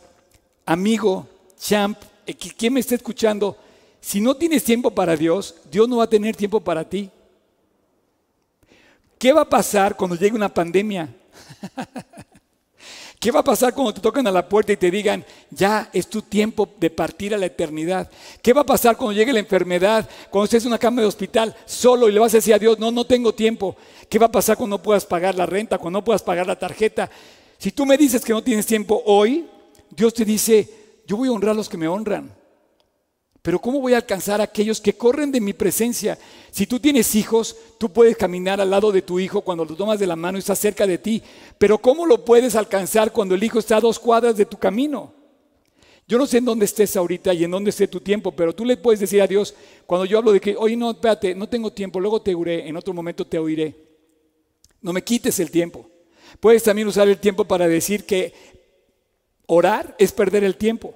[0.66, 3.58] amigo, champ, eh, ¿quién me está escuchando?
[4.02, 7.10] Si no tienes tiempo para Dios, Dios no va a tener tiempo para ti.
[9.18, 11.14] ¿Qué va a pasar cuando llegue una pandemia?
[13.20, 16.08] ¿Qué va a pasar cuando te tocan a la puerta y te digan, ya es
[16.08, 18.10] tu tiempo de partir a la eternidad?
[18.42, 21.54] ¿Qué va a pasar cuando llegue la enfermedad, cuando estés en una cama de hospital
[21.66, 23.76] solo y le vas a decir a Dios, no, no tengo tiempo?
[24.08, 26.58] ¿Qué va a pasar cuando no puedas pagar la renta, cuando no puedas pagar la
[26.58, 27.10] tarjeta?
[27.58, 29.46] Si tú me dices que no tienes tiempo hoy,
[29.90, 32.39] Dios te dice, yo voy a honrar a los que me honran.
[33.42, 36.18] Pero ¿cómo voy a alcanzar a aquellos que corren de mi presencia?
[36.52, 40.00] Si tú tienes hijos, tú puedes caminar al lado de tu hijo cuando lo tomas
[40.00, 41.24] de la mano y está cerca de ti.
[41.58, 45.14] Pero ¿cómo lo puedes alcanzar cuando el hijo está a dos cuadras de tu camino?
[46.06, 48.66] Yo no sé en dónde estés ahorita y en dónde esté tu tiempo, pero tú
[48.66, 49.54] le puedes decir a Dios,
[49.86, 52.76] cuando yo hablo de que, oye, no, espérate, no tengo tiempo, luego te oiré, en
[52.76, 53.76] otro momento te oiré.
[54.82, 55.88] No me quites el tiempo.
[56.40, 58.34] Puedes también usar el tiempo para decir que
[59.46, 60.96] orar es perder el tiempo.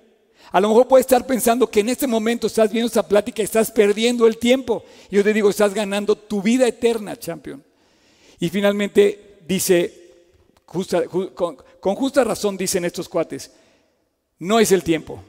[0.54, 3.46] A lo mejor puedes estar pensando que en este momento estás viendo esta plática y
[3.46, 4.84] estás perdiendo el tiempo.
[5.10, 7.64] Yo te digo, estás ganando tu vida eterna, champion.
[8.40, 10.12] Y finalmente dice,
[11.34, 13.52] con, justa razón dicen estos cuates,
[14.38, 15.24] no es el tiempo.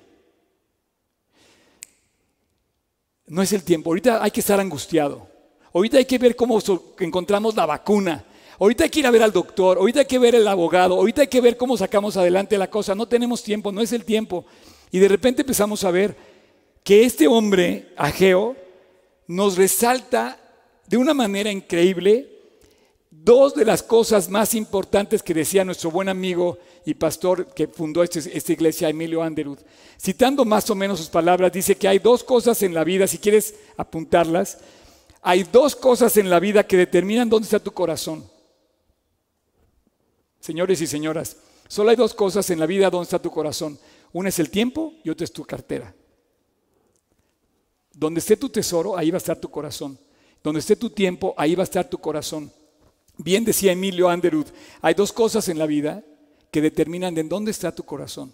[3.26, 3.88] No es el tiempo.
[3.88, 5.26] Ahorita hay que estar angustiado.
[5.72, 6.58] Ahorita hay que ver cómo
[6.98, 8.26] encontramos la vacuna.
[8.60, 9.78] Ahorita hay que ir a ver al doctor.
[9.78, 10.96] Ahorita hay que ver el abogado.
[10.96, 12.94] Ahorita hay que ver cómo sacamos adelante la cosa.
[12.94, 13.72] No tenemos tiempo.
[13.72, 14.44] No es el tiempo.
[14.94, 16.14] Y de repente empezamos a ver
[16.84, 18.54] que este hombre, Ageo,
[19.26, 20.38] nos resalta
[20.86, 22.28] de una manera increíble
[23.10, 28.04] dos de las cosas más importantes que decía nuestro buen amigo y pastor que fundó
[28.04, 29.58] este, esta iglesia, Emilio Anderud.
[30.00, 33.18] Citando más o menos sus palabras, dice que hay dos cosas en la vida, si
[33.18, 34.58] quieres apuntarlas,
[35.22, 38.30] hay dos cosas en la vida que determinan dónde está tu corazón.
[40.38, 43.76] Señores y señoras, solo hay dos cosas en la vida donde está tu corazón.
[44.14, 45.92] Una es el tiempo y otra es tu cartera.
[47.92, 49.98] Donde esté tu tesoro, ahí va a estar tu corazón.
[50.42, 52.50] Donde esté tu tiempo, ahí va a estar tu corazón.
[53.16, 54.46] Bien decía Emilio Anderud,
[54.80, 56.04] hay dos cosas en la vida
[56.52, 58.32] que determinan en dónde está tu corazón.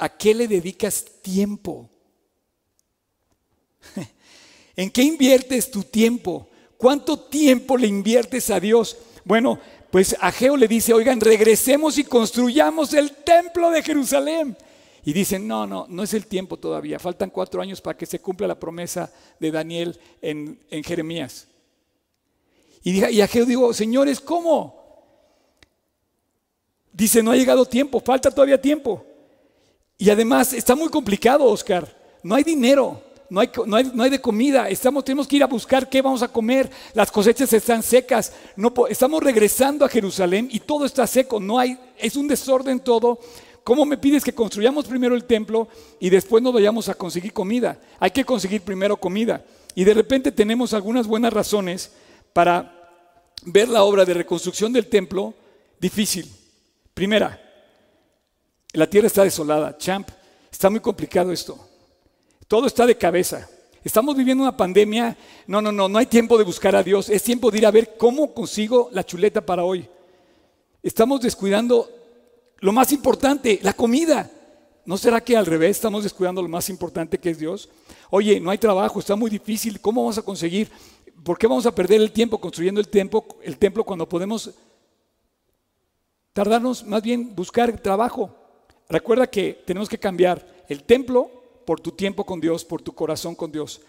[0.00, 1.88] ¿A qué le dedicas tiempo?
[4.74, 6.48] ¿En qué inviertes tu tiempo?
[6.76, 8.96] ¿Cuánto tiempo le inviertes a Dios?
[9.24, 9.60] Bueno,
[9.92, 14.56] pues Ageo le dice, oigan, regresemos y construyamos el templo de Jerusalén.
[15.04, 18.20] Y dicen, no, no, no es el tiempo todavía, faltan cuatro años para que se
[18.20, 21.46] cumpla la promesa de Daniel en, Jeremías.
[22.82, 24.80] Y, y Ageo digo, señores, ¿cómo?
[26.92, 29.04] Dice, no ha llegado tiempo, falta todavía tiempo.
[29.96, 33.02] Y además está muy complicado, Oscar, no hay dinero.
[33.30, 36.02] No hay, no, hay, no hay, de comida, estamos, tenemos que ir a buscar qué
[36.02, 41.06] vamos a comer, las cosechas están secas, no, estamos regresando a Jerusalén y todo está
[41.06, 43.20] seco, no hay, es un desorden todo,
[43.64, 45.68] ¿Cómo me pides que construyamos primero el templo
[45.98, 47.78] y después nos vayamos a conseguir comida?
[47.98, 49.44] Hay que conseguir primero comida.
[49.74, 51.92] Y de repente tenemos algunas buenas razones
[52.32, 52.76] para
[53.44, 55.34] ver la obra de reconstrucción del templo
[55.78, 56.30] difícil.
[56.94, 57.40] Primera,
[58.72, 59.76] la tierra está desolada.
[59.76, 60.08] Champ,
[60.50, 61.58] está muy complicado esto.
[62.48, 63.48] Todo está de cabeza.
[63.84, 65.16] Estamos viviendo una pandemia.
[65.46, 67.08] No, no, no, no hay tiempo de buscar a Dios.
[67.08, 69.88] Es tiempo de ir a ver cómo consigo la chuleta para hoy.
[70.82, 71.99] Estamos descuidando
[72.60, 74.30] lo más importante, la comida.
[74.84, 77.68] ¿No será que al revés estamos descuidando lo más importante que es Dios?
[78.10, 80.70] Oye, no hay trabajo, está muy difícil, ¿cómo vamos a conseguir?
[81.22, 84.50] ¿Por qué vamos a perder el tiempo construyendo el templo, el templo cuando podemos
[86.32, 88.34] tardarnos más bien buscar trabajo?
[88.88, 91.30] Recuerda que tenemos que cambiar el templo
[91.66, 93.80] por tu tiempo con Dios, por tu corazón con Dios.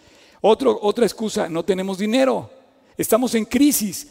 [0.42, 2.61] otra excusa, no tenemos dinero.
[2.98, 4.08] Estamos en crisis.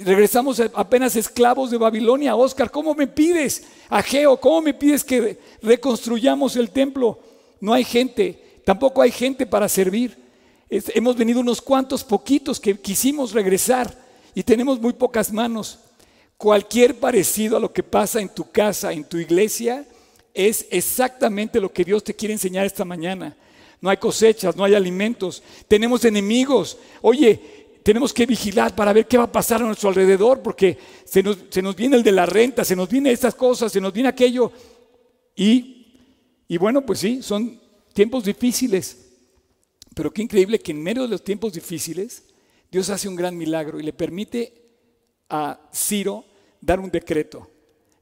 [0.00, 2.36] regresamos apenas esclavos de Babilonia.
[2.36, 3.64] Oscar, ¿cómo me pides?
[3.88, 7.18] Ageo, ¿cómo me pides que reconstruyamos el templo?
[7.60, 8.60] No hay gente.
[8.64, 10.16] Tampoco hay gente para servir.
[10.68, 13.94] hemos venido unos cuantos poquitos que quisimos regresar
[14.34, 15.78] y tenemos muy pocas manos.
[16.36, 19.86] Cualquier parecido a lo que pasa en tu casa, en tu iglesia,
[20.34, 23.36] es exactamente lo que Dios te quiere enseñar esta mañana.
[23.80, 26.78] No hay cosechas, no hay alimentos, tenemos enemigos.
[27.00, 31.22] Oye, tenemos que vigilar para ver qué va a pasar a nuestro alrededor, porque se
[31.22, 34.52] nos, viene el de la renta, se nos viene estas cosas, se nos viene aquello.
[35.34, 35.98] Y,
[36.48, 37.60] y bueno, pues sí, son
[37.92, 39.10] tiempos difíciles.
[39.94, 42.24] Pero qué increíble que en medio de los tiempos difíciles,
[42.70, 44.54] Dios hace un gran milagro y le permite
[45.28, 46.24] a Ciro
[46.60, 47.50] dar un decreto.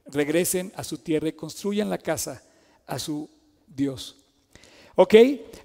[0.05, 2.43] Regresen a su tierra y construyan la casa
[2.85, 3.29] a su
[3.67, 4.20] Dios.
[4.95, 5.15] ¿Ok?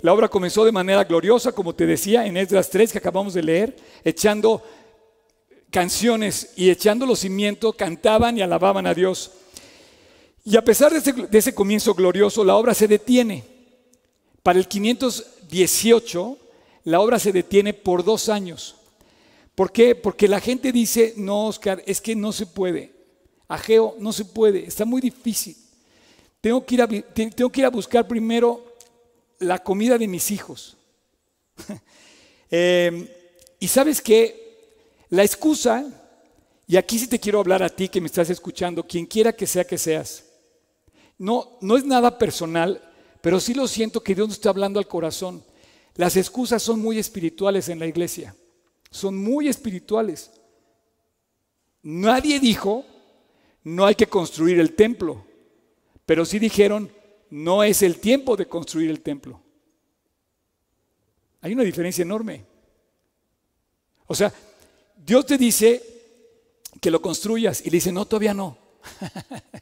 [0.02, 3.42] La obra comenzó de manera gloriosa, como te decía, en Esdras 3 que acabamos de
[3.42, 4.62] leer, echando
[5.70, 9.32] canciones y echando los cimientos, cantaban y alababan a Dios.
[10.44, 13.44] Y a pesar de ese, comienzo glorioso, la obra se detiene.
[14.44, 16.38] Para el 518,
[16.84, 18.76] la obra se detiene por dos años.
[19.56, 19.96] ¿Por qué?
[19.96, 22.92] Porque la gente dice, no, Oscar, es que no se puede.
[23.48, 25.56] Ageo, no se puede, está muy difícil.
[26.40, 26.76] Tengo que
[27.56, 28.65] ir a buscar primero
[29.38, 30.76] la comida de mis hijos.
[32.48, 33.08] Em,
[33.58, 34.46] y sabes que
[35.08, 35.84] la excusa,
[36.68, 39.48] y aquí sí te quiero hablar a ti que me estás escuchando, quien quiera que
[39.48, 40.24] sea que seas,
[41.18, 42.80] no, no es nada personal,
[43.20, 45.42] pero sí lo siento que Dios nos está hablando al corazón.
[45.96, 48.36] Las excusas son muy espirituales en la iglesia,
[48.90, 50.30] son muy espirituales.
[51.82, 52.84] Nadie dijo,
[53.64, 55.24] no hay que construir el templo,
[56.04, 56.92] pero sí dijeron,
[57.30, 59.40] no es el tiempo de construir el templo.
[61.40, 62.44] Hay una diferencia enorme.
[64.06, 64.32] O sea,
[64.96, 65.82] Dios te dice
[66.80, 68.58] que lo construyas y le dice, no, todavía no.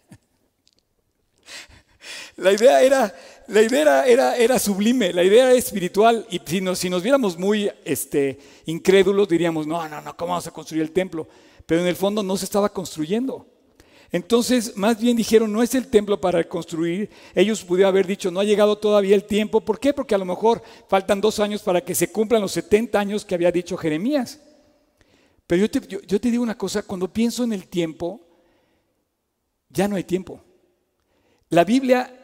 [2.36, 3.14] la idea era,
[3.48, 6.26] la idea era, era, sublime, la idea era espiritual.
[6.30, 10.46] Y si nos, si nos viéramos muy este, incrédulos, diríamos, no, no, no, ¿cómo vamos
[10.46, 11.28] a construir el templo?
[11.66, 13.46] Pero en el fondo no se estaba construyendo.
[14.14, 17.10] Entonces, más bien dijeron, no es el templo para construir.
[17.34, 19.60] Ellos pudieron haber dicho, no ha llegado todavía el tiempo.
[19.60, 19.92] ¿Por qué?
[19.92, 23.34] Porque a lo mejor faltan dos años para que se cumplan los 70 años que
[23.34, 24.40] había dicho Jeremías.
[25.48, 28.20] Pero yo te, digo una cosa, cuando pienso en el tiempo,
[29.68, 30.40] ya no hay tiempo.
[31.48, 32.16] La Biblia,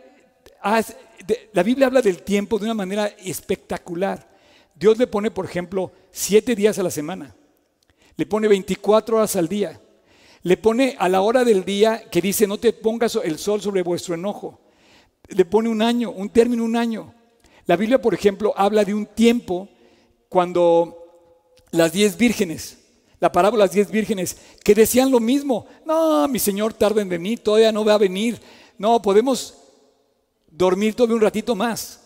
[1.53, 4.31] la Biblia habla del tiempo de una manera espectacular.
[4.77, 7.35] Dios le pone, por ejemplo, siete días a la semana.
[8.15, 9.81] Le pone 24 horas al día
[10.43, 13.83] le pone a la hora del día que dice, no te pongas el sol sobre
[13.83, 14.61] vuestro enojo.
[15.29, 17.15] Le pone un año, un término, un año.
[17.67, 19.69] La Biblia, por ejemplo, habla de un tiempo
[20.29, 20.97] cuando
[21.71, 22.79] las diez vírgenes,
[23.21, 25.67] la parábola de las diez vírgenes, que decían lo mismo.
[25.85, 28.41] No, mi Señor tarda en venir, todavía no va a venir.
[28.79, 29.55] No, podemos
[30.51, 32.01] dormir todavía un ratito más.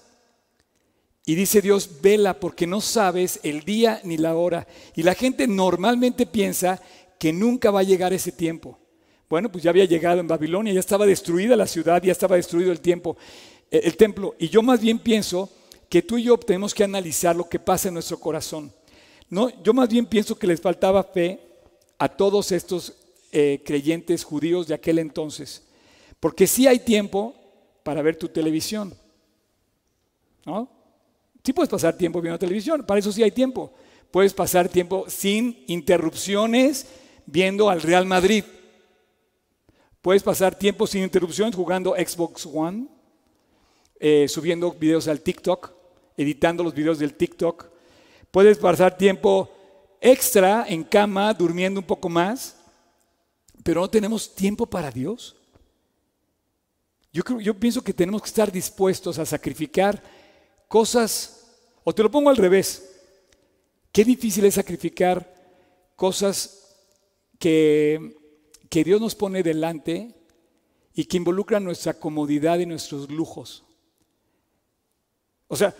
[1.25, 4.66] Y dice Dios, vela porque no sabes el día ni la hora.
[4.94, 6.83] Y la gente normalmente piensa
[7.24, 8.78] que nunca va a llegar ese tiempo.
[9.30, 12.70] Bueno, pues ya había llegado en Babilonia, ya estaba destruida la ciudad, ya estaba destruido
[12.70, 13.16] el tiempo,
[13.70, 14.34] eh, el templo.
[14.38, 15.48] Y yo más bien pienso
[15.88, 18.70] que tú y yo tenemos que analizar lo que pasa en nuestro corazón.
[19.30, 21.40] No, yo más bien pienso que les faltaba fe
[21.96, 22.92] a todos estos
[23.32, 25.62] eh, creyentes judíos de aquel entonces.
[26.20, 27.34] Porque sí hay tiempo
[27.82, 28.92] para ver tu televisión.
[30.44, 30.68] ¿No?
[31.42, 33.72] Sí puedes pasar tiempo viendo televisión, para eso sí hay tiempo.
[34.10, 36.87] Puedes pasar tiempo sin interrupciones,
[37.26, 38.44] viendo al Real Madrid.
[40.00, 42.88] Puedes pasar tiempo sin interrupciones jugando Xbox One,
[43.98, 45.72] eh, subiendo videos al TikTok,
[46.16, 47.66] editando los videos del TikTok.
[48.30, 49.50] Puedes pasar tiempo
[50.00, 52.56] extra en cama, durmiendo un poco más,
[53.62, 55.37] pero no tenemos tiempo para Dios.
[57.12, 60.02] Yo, yo pienso que tenemos que estar dispuestos a sacrificar
[60.68, 61.46] cosas,
[61.84, 62.90] o te lo pongo al revés,
[63.92, 65.32] qué difícil es sacrificar
[65.96, 66.63] cosas
[67.44, 70.14] que, Dios nos pone delante
[70.94, 73.62] y que involucran nuestra comodidad y nuestros lujos.
[75.46, 75.74] O sea,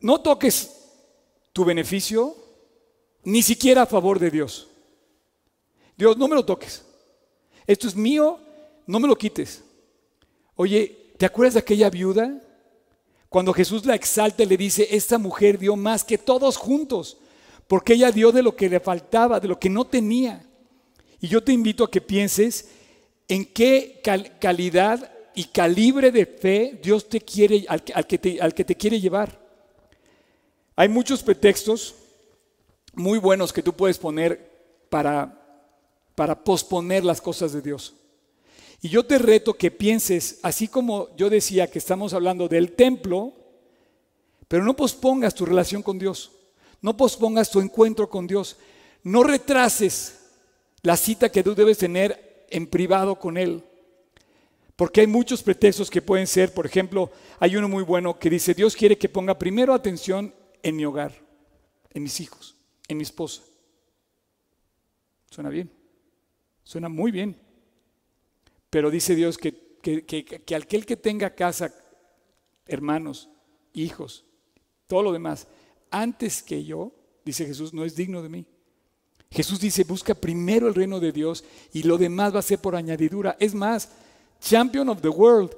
[0.00, 0.70] no toques
[1.52, 2.34] tu beneficio
[3.22, 4.66] ni siquiera a favor de Dios.
[5.96, 6.84] Dios, no me lo toques.
[7.66, 8.40] Esto es mío,
[8.86, 9.62] no me lo quites.
[10.54, 12.40] Oye, ¿te acuerdas de aquella viuda?
[13.28, 17.18] Cuando Jesús la exalta y le dice, esta mujer dio más que todos juntos,
[17.66, 20.47] porque ella dio de lo que le faltaba, de lo que no tenía.
[21.20, 22.68] Y yo te invito a que pienses
[23.26, 24.00] en qué
[24.40, 29.00] calidad y calibre de fe Dios te quiere, al, que te, al que te quiere
[29.00, 29.38] llevar.
[30.76, 31.94] Hay muchos pretextos
[32.94, 35.64] muy buenos que tú puedes poner para,
[36.14, 37.94] para posponer las cosas de Dios.
[38.80, 43.32] Y yo te reto que pienses, así como yo decía que estamos hablando del templo,
[44.46, 46.30] pero no pospongas tu relación con Dios,
[46.80, 48.56] no pospongas tu encuentro con Dios,
[49.02, 50.17] no retrases
[50.88, 53.62] la cita que tú debes tener en privado con Él.
[54.74, 58.54] Porque hay muchos pretextos que pueden ser, por ejemplo, hay uno muy bueno que dice,
[58.54, 61.12] Dios quiere que ponga primero atención en mi hogar,
[61.90, 62.56] en mis hijos,
[62.88, 63.42] en mi esposa.
[65.30, 65.70] Suena bien,
[66.64, 67.38] suena muy bien.
[68.70, 71.70] Pero dice Dios que, que, que, que aquel que tenga casa,
[72.64, 73.28] hermanos,
[73.74, 74.24] hijos,
[74.86, 75.48] todo lo demás,
[75.90, 76.94] antes que yo,
[77.26, 78.46] dice Jesús, no es digno de mí.
[79.30, 82.74] Jesús dice, busca primero el reino de Dios y lo demás va a ser por
[82.74, 83.36] añadidura.
[83.38, 83.90] Es más,
[84.40, 85.50] champion of the world,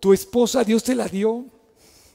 [0.00, 1.44] tu esposa Dios te la dio.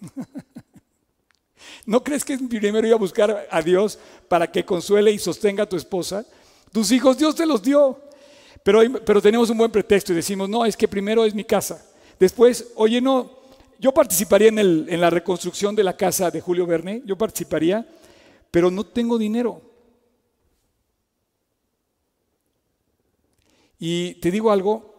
[1.85, 5.69] ¿No crees que primero ir a buscar a Dios para que consuele y sostenga a
[5.69, 6.25] tu esposa?
[6.71, 7.99] Tus hijos Dios te los dio.
[8.63, 11.83] Pero, pero tenemos un buen pretexto y decimos, no, es que primero es mi casa.
[12.19, 13.31] Después, oye, no,
[13.79, 17.85] yo participaría en, en la reconstrucción de la casa de Julio Verne, yo participaría,
[18.51, 19.70] pero no tengo dinero.
[23.83, 24.93] Y te digo algo,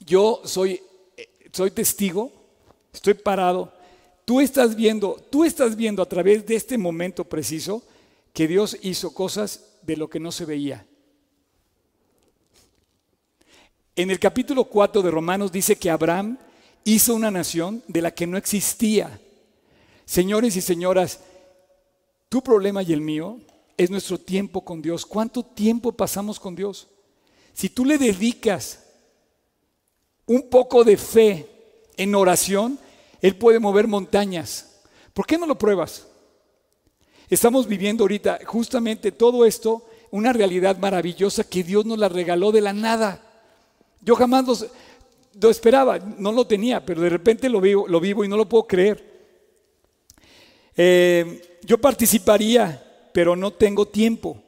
[0.00, 0.80] yo soy,
[1.52, 2.32] soy testigo,
[2.90, 3.70] estoy parado.
[4.24, 7.82] Tú estás viendo, tú estás viendo a través de este momento preciso
[8.32, 10.86] que Dios hizo cosas de lo que no se veía.
[13.94, 16.38] En el capítulo 4 de Romanos dice que Abraham
[16.84, 19.20] hizo una nación de la que no existía.
[20.06, 21.20] Señores y señoras,
[22.30, 23.36] tu problema y el mío
[23.76, 25.04] es nuestro tiempo con Dios.
[25.04, 26.88] ¿Cuánto tiempo pasamos con Dios?
[27.58, 28.84] Si tú le dedicas
[30.26, 31.48] un poco de fe
[31.96, 32.78] en oración,
[33.20, 34.78] Él puede mover montañas.
[35.12, 36.06] ¿Por qué no lo pruebas?
[37.28, 42.60] Estamos viviendo ahorita justamente todo esto, una realidad maravillosa que Dios nos la regaló de
[42.60, 43.20] la nada.
[44.02, 44.70] Yo jamás
[45.40, 48.48] lo esperaba, no lo tenía, pero de repente lo vivo, lo vivo y no lo
[48.48, 49.04] puedo creer.
[50.76, 54.44] Eh, yo participaría, pero no tengo tiempo.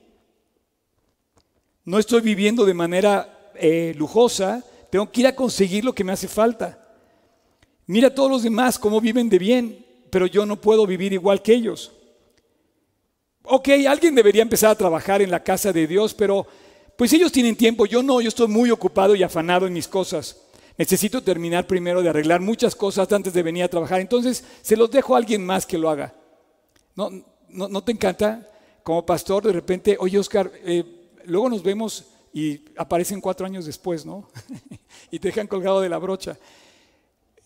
[1.85, 6.13] No estoy viviendo de manera eh, lujosa, tengo que ir a conseguir lo que me
[6.13, 6.79] hace falta.
[7.87, 11.43] Mira a todos los demás cómo viven de bien, pero yo no puedo vivir igual
[11.43, 11.93] que ellos.
[13.43, 16.47] Ok, alguien debería empezar a trabajar en la casa de Dios, pero
[16.97, 20.37] pues ellos tienen tiempo, yo no, yo estoy muy ocupado y afanado en mis cosas.
[20.77, 24.01] Necesito terminar primero de arreglar muchas cosas antes de venir a trabajar.
[24.01, 26.15] Entonces, se los dejo a alguien más que lo haga.
[26.95, 27.11] ¿No,
[27.49, 28.49] no, te encanta?
[28.83, 30.85] Como pastor, de repente, oye, Oscar, eh,
[31.31, 34.29] luego nos vemos y aparecen cuatro años después, ¿no?
[35.11, 36.39] y te dejan colgado de la brocha.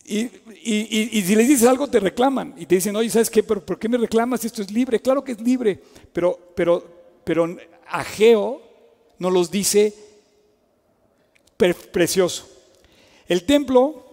[0.07, 3.43] Y, si les dices algo, te reclaman y te dicen, oye, ¿sabes qué?
[3.43, 4.45] ¿Pero por qué me reclamas?
[4.45, 5.01] Esto es libre.
[5.01, 5.80] Claro que es libre,
[6.12, 6.85] pero, pero,
[7.24, 7.57] pero
[7.87, 8.61] Ageo
[9.18, 9.95] nos los dice
[11.91, 12.47] precioso.
[13.26, 14.05] El templo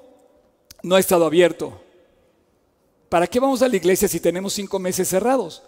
[0.83, 1.81] no ha estado abierto.
[3.09, 5.61] ¿Para qué vamos a la iglesia si tenemos cinco meses cerrados?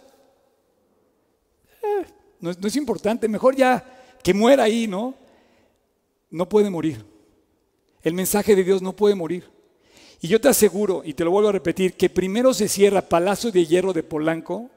[1.81, 2.05] Eh,
[2.39, 3.92] no es importante, mejor ya
[4.23, 5.15] que muera ahí, ¿no?
[6.31, 7.05] No puede morir.
[8.01, 9.49] El mensaje de Dios no puede morir.
[10.21, 13.51] Y yo te aseguro, y te lo vuelvo a repetir, que primero se cierra Palacio
[13.51, 14.69] de Hierro de Polanco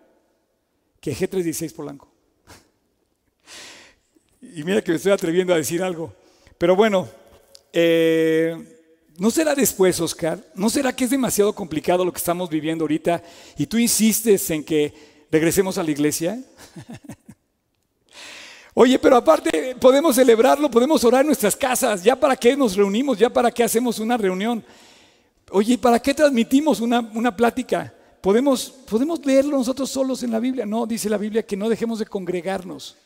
[1.00, 2.08] que G316 Polanco.
[4.42, 6.12] Y mira que me estoy atreviendo a decir algo.
[6.58, 7.08] Pero bueno,
[7.72, 8.56] eh,
[9.18, 10.42] ¿no será después, Oscar?
[10.54, 13.22] ¿No será que es demasiado complicado lo que estamos viviendo ahorita
[13.58, 14.94] y tú insistes en que
[15.30, 16.42] regresemos a la iglesia?
[18.78, 22.04] Oye, pero aparte podemos celebrarlo, podemos orar en nuestras casas.
[22.04, 23.16] ¿Ya para qué nos reunimos?
[23.16, 24.62] ¿Ya para qué hacemos una reunión?
[25.50, 27.94] Oye, ¿para qué transmitimos una, una plática?
[28.20, 30.66] ¿Podemos, ¿Podemos leerlo nosotros solos en la Biblia?
[30.66, 32.98] No, dice la Biblia que no dejemos de congregarnos.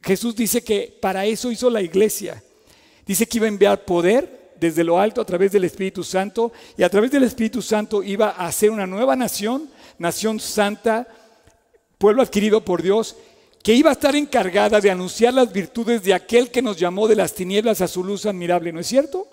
[0.00, 2.40] Jesús dice que para eso hizo la iglesia.
[3.04, 6.84] Dice que iba a enviar poder desde lo alto a través del Espíritu Santo y
[6.84, 11.08] a través del Espíritu Santo iba a hacer una nueva nación, nación santa,
[11.98, 13.16] pueblo adquirido por Dios,
[13.64, 17.16] que iba a estar encargada de anunciar las virtudes de aquel que nos llamó de
[17.16, 19.26] las tinieblas a su luz admirable, ¿no es cierto?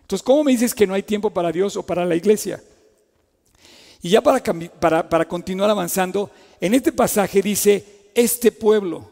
[0.00, 2.62] Entonces, ¿cómo me dices que no hay tiempo para Dios o para la iglesia?
[4.00, 4.40] Y ya para,
[4.78, 9.10] para, para continuar avanzando, en este pasaje dice, este pueblo,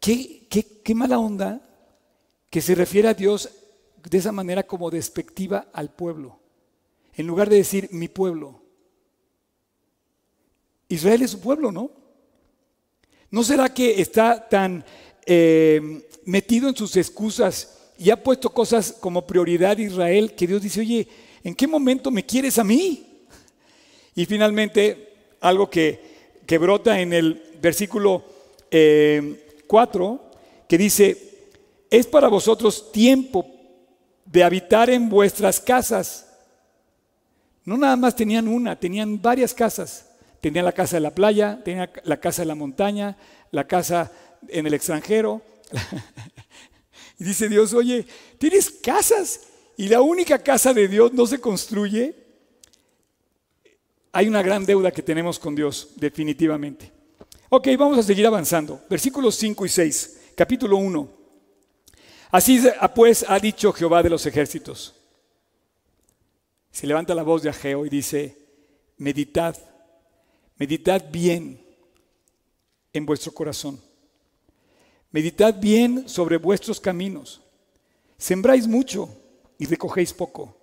[0.00, 1.62] qué, qué, qué mala onda
[2.50, 3.48] que se refiere a Dios
[4.02, 6.40] de esa manera como despectiva al pueblo,
[7.14, 8.60] en lugar de decir mi pueblo.
[10.90, 12.03] Israel es su pueblo, ¿no?
[13.34, 14.84] ¿No será que está tan
[15.26, 20.78] eh, metido en sus excusas y ha puesto cosas como prioridad Israel que Dios dice,
[20.78, 21.08] oye,
[21.42, 23.26] ¿en qué momento me quieres a mí?
[24.14, 26.00] Y finalmente, algo que,
[26.46, 28.22] que brota en el versículo
[28.70, 30.36] 4, eh,
[30.68, 31.48] que dice,
[31.90, 33.44] es para vosotros tiempo
[34.26, 36.28] de habitar en vuestras casas.
[37.64, 40.13] No nada más tenían una, tenían varias casas.
[40.44, 43.16] Tenían la casa de la playa, tenían la casa de la montaña,
[43.50, 44.12] la casa
[44.46, 45.40] en el extranjero.
[47.18, 49.40] y dice Dios, oye, tienes casas
[49.78, 52.14] y la única casa de Dios no se construye.
[54.12, 56.92] Hay una gran deuda que tenemos con Dios, definitivamente.
[57.48, 58.82] Ok, vamos a seguir avanzando.
[58.90, 61.08] Versículos 5 y 6, capítulo 1.
[62.32, 62.62] Así
[62.94, 64.94] pues ha dicho Jehová de los ejércitos.
[66.70, 68.36] Se levanta la voz de Ageo y dice,
[68.98, 69.56] meditad,
[70.56, 71.60] meditad bien
[72.92, 73.80] en vuestro corazón.
[75.10, 77.40] Meditad bien sobre vuestros caminos.
[78.18, 79.08] Sembráis mucho
[79.58, 80.56] y recogéis poco.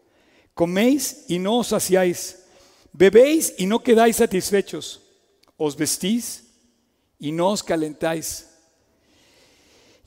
[0.54, 2.44] Coméis y no os saciáis.
[2.92, 5.02] Bebéis y no quedáis satisfechos.
[5.58, 6.44] Os vestís
[7.20, 8.48] y no os calentáis.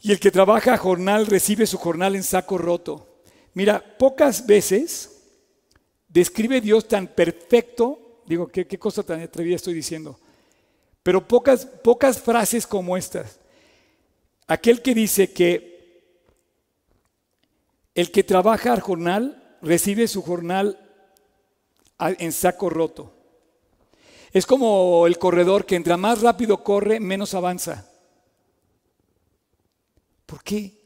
[0.02, 3.22] Y el que trabaja a jornal recibe su jornal en saco roto.
[3.54, 5.22] Mira, pocas veces
[6.08, 10.18] describe Dios tan perfecto, digo, qué, qué cosa tan atrevida estoy diciendo,
[11.02, 13.38] pero pocas, pocas frases como estas.
[14.46, 15.74] Aquel que dice que
[17.94, 20.78] el que trabaja al jornal recibe su jornal
[21.98, 23.12] en saco roto.
[24.32, 27.88] Es como el corredor que entre más rápido corre, menos avanza.
[30.26, 30.83] ¿Por qué?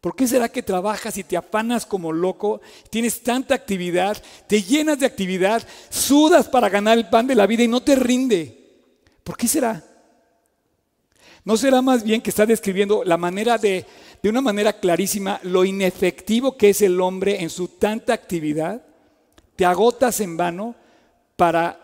[0.00, 2.62] ¿Por qué será que trabajas y te afanas como loco?
[2.88, 7.64] Tienes tanta actividad, te llenas de actividad, sudas para ganar el pan de la vida
[7.64, 8.56] y no te rinde.
[9.22, 9.84] ¿Por qué será?
[11.44, 13.84] ¿No será más bien que está describiendo la manera de,
[14.22, 18.82] de una manera clarísima, lo inefectivo que es el hombre en su tanta actividad?
[19.54, 20.74] Te agotas en vano
[21.36, 21.78] para,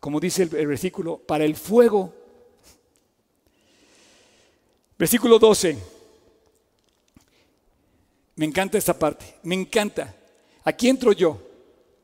[0.00, 2.12] como dice el versículo, para el fuego.
[4.98, 5.91] Versículo 12.
[8.36, 10.14] Me encanta esta parte, me encanta.
[10.64, 11.40] Aquí entro yo,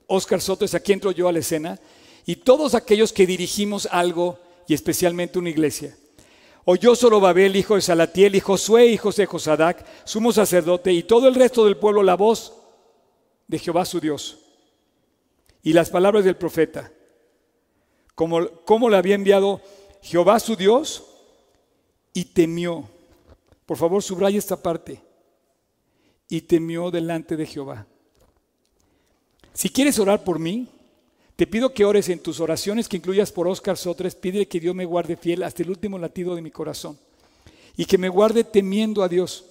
[0.06, 1.78] Oscar Soto es aquí entro yo a la escena,
[2.26, 5.96] y todos aquellos que dirigimos algo, y especialmente una iglesia.
[6.64, 11.34] Oyó Babel, hijo de Salatiel, y Josué, hijo de Josadac, sumo sacerdote, y todo el
[11.34, 12.52] resto del pueblo la voz
[13.46, 14.38] de Jehová su Dios.
[15.62, 16.92] Y las palabras del profeta,
[18.14, 19.62] como, como le había enviado
[20.02, 21.04] Jehová su Dios,
[22.12, 22.88] y temió.
[23.64, 25.07] Por favor, subraya esta parte.
[26.28, 27.86] Y temió delante de Jehová.
[29.54, 30.68] Si quieres orar por mí,
[31.36, 34.74] te pido que ores en tus oraciones, que incluyas por Oscar Sotres, pide que Dios
[34.74, 36.98] me guarde fiel hasta el último latido de mi corazón.
[37.76, 39.44] Y que me guarde temiendo a Dios.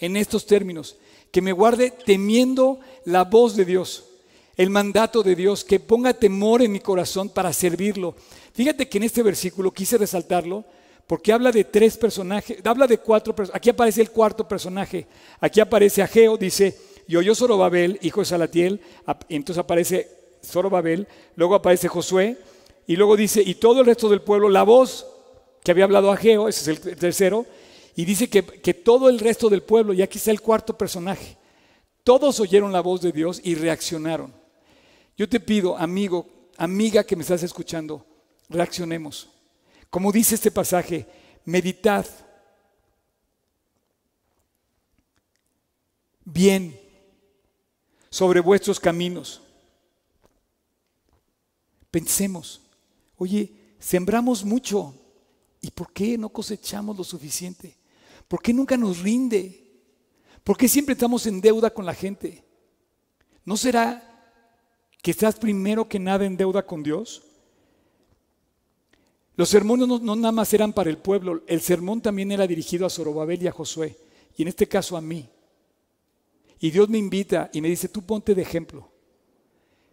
[0.00, 0.96] En estos términos,
[1.30, 4.04] que me guarde temiendo la voz de Dios,
[4.56, 8.14] el mandato de Dios, que ponga temor en mi corazón para servirlo.
[8.52, 10.64] Fíjate que en este versículo quise resaltarlo
[11.06, 13.56] porque habla de tres personajes, habla de cuatro personajes.
[13.56, 15.06] Aquí aparece el cuarto personaje.
[15.40, 18.80] Aquí aparece Ageo, dice, y oyó Zorobabel, hijo de Salatiel,
[19.28, 20.10] entonces aparece
[20.42, 22.38] Zorobabel, luego aparece Josué,
[22.86, 25.06] y luego dice, y todo el resto del pueblo, la voz
[25.62, 27.46] que había hablado Ageo, ese es el tercero,
[27.96, 31.36] y dice que, que todo el resto del pueblo, y aquí está el cuarto personaje,
[32.02, 34.32] todos oyeron la voz de Dios y reaccionaron.
[35.16, 36.26] Yo te pido, amigo,
[36.56, 38.04] amiga que me estás escuchando,
[38.48, 39.33] reaccionemos.
[39.94, 41.06] Como dice este pasaje,
[41.44, 42.04] meditad
[46.24, 46.76] bien
[48.10, 49.40] sobre vuestros caminos
[51.92, 52.60] Pensemos,
[53.18, 54.96] oye, sembramos mucho,
[55.60, 57.76] ¿y por qué no cosechamos lo suficiente?
[58.26, 59.80] ¿Por qué nunca nos rinde?
[60.42, 62.42] ¿Por qué siempre estamos en deuda con la gente?
[63.44, 64.02] ¿No será
[65.00, 67.22] que estás primero que nada en deuda con Dios?
[69.36, 72.90] Los sermones no, nada más eran para el pueblo, el sermón también era dirigido a
[72.90, 73.96] Zorobabel y a Josué,
[74.36, 75.28] y en este caso a mí.
[76.60, 78.88] Y Dios me invita y me dice, tú ponte de ejemplo.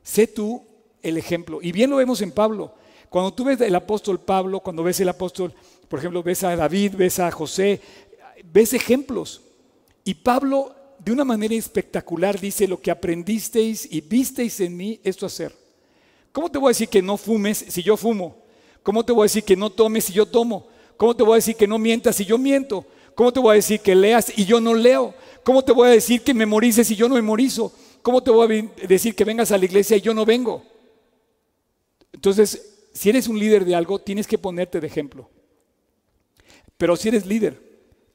[0.04, 0.64] Sé tú
[1.02, 1.60] el ejemplo.
[1.62, 2.76] Y bien lo vemos en Pablo.
[3.10, 5.54] Cuando tú ves el apóstol Pablo, cuando ves el apóstol,
[5.90, 7.82] por ejemplo, ves a David, ves a José,
[8.54, 9.42] ves ejemplos.
[10.06, 15.26] Y Pablo, de una manera espectacular, dice, lo que aprendisteis y visteis en mí, esto
[15.26, 15.54] hacer.
[16.32, 18.41] ¿Cómo te voy a decir que no fumes si yo fumo?
[18.84, 20.68] ¿Cómo te voy a decir que no tomes si yo tomo?
[20.98, 22.86] ¿Cómo te voy a decir que no mientas si yo miento?
[23.16, 25.14] ¿Cómo te voy a decir que leas y yo no leo?
[25.44, 27.74] ¿Cómo te voy a decir que memorices si yo no memorizo?
[28.02, 30.64] ¿Cómo te voy a decir que vengas a la iglesia y yo no vengo?
[32.14, 35.30] Entonces, si eres un líder de algo, tienes que ponerte de ejemplo.
[36.78, 37.62] Pero si eres líder,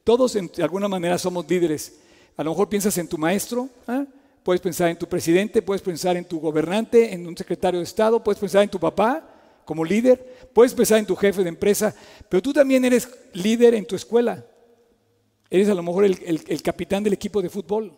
[0.03, 2.01] todos de alguna manera somos líderes.
[2.37, 4.05] A lo mejor piensas en tu maestro, ¿ah?
[4.43, 8.23] puedes pensar en tu presidente, puedes pensar en tu gobernante, en un secretario de Estado,
[8.23, 9.36] puedes pensar en tu papá
[9.67, 11.95] como líder, puedes pensar en tu jefe de empresa,
[12.31, 14.47] pero tú también eres líder en tu escuela.
[15.51, 17.93] Eres a lo mejor el capitán del equipo de fútbol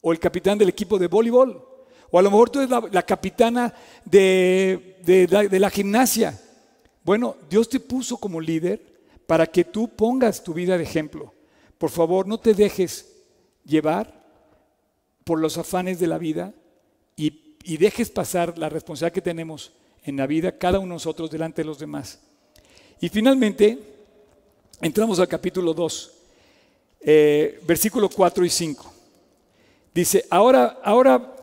[0.00, 1.66] o el capitán del equipo de voleibol
[2.10, 3.72] o a lo mejor tú eres la, capitana
[4.04, 6.38] de, la gimnasia.
[7.04, 8.80] Bueno, Dios te puso como líder
[9.26, 11.32] para que tú pongas tu vida de ejemplo.
[11.78, 13.06] Por favor, no te dejes
[13.64, 14.20] llevar
[15.24, 16.52] por los afanes de la vida
[17.16, 17.46] y,
[17.76, 19.72] dejes pasar la responsabilidad que tenemos
[20.10, 22.20] en la vida cada uno de nosotros delante de los demás.
[23.00, 23.78] Y finalmente,
[24.80, 26.12] entramos al capítulo 2,
[27.00, 28.92] eh, versículo 4 y 5.
[29.94, 31.34] Dice, ahora, ahora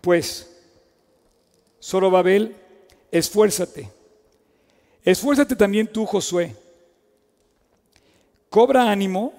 [0.00, 0.56] pues,
[1.82, 2.54] Zorobabel,
[3.10, 3.90] esfuérzate.
[5.04, 6.54] Esfuérzate también tú, Josué.
[8.48, 9.32] Cobra ánimo,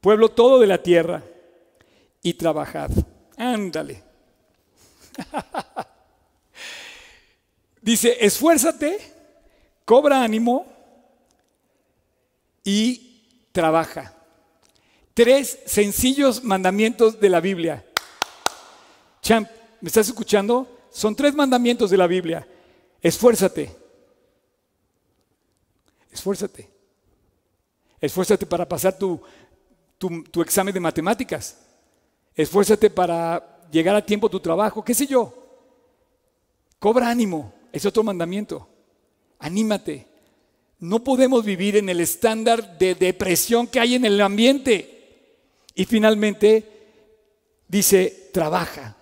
[0.00, 1.22] pueblo todo de la tierra,
[2.22, 2.90] y trabajad.
[3.36, 4.02] Ándale.
[7.84, 8.98] Dice, esfuérzate,
[9.84, 10.64] cobra ánimo
[12.64, 14.16] y trabaja.
[15.12, 17.84] Tres sencillos mandamientos de la Biblia.
[19.20, 19.50] Champ,
[19.82, 20.66] ¿me estás escuchando?
[20.90, 22.48] Son tres mandamientos de la Biblia.
[23.02, 23.76] Esfuérzate.
[26.10, 26.70] Esfuérzate.
[28.00, 29.20] Esfuérzate para pasar tu,
[29.98, 31.58] tu, examen de matemáticas.
[32.34, 34.82] Esfuérzate para llegar a tiempo a tu trabajo.
[34.82, 35.34] ¿Qué sé yo?
[36.78, 37.52] Cobra ánimo.
[37.74, 38.68] Es otro mandamiento.
[39.40, 40.06] Anímate.
[40.78, 45.32] No podemos vivir en el estándar de depresión que hay en el ambiente.
[45.74, 46.62] Y finalmente
[47.66, 48.96] dice, trabaja.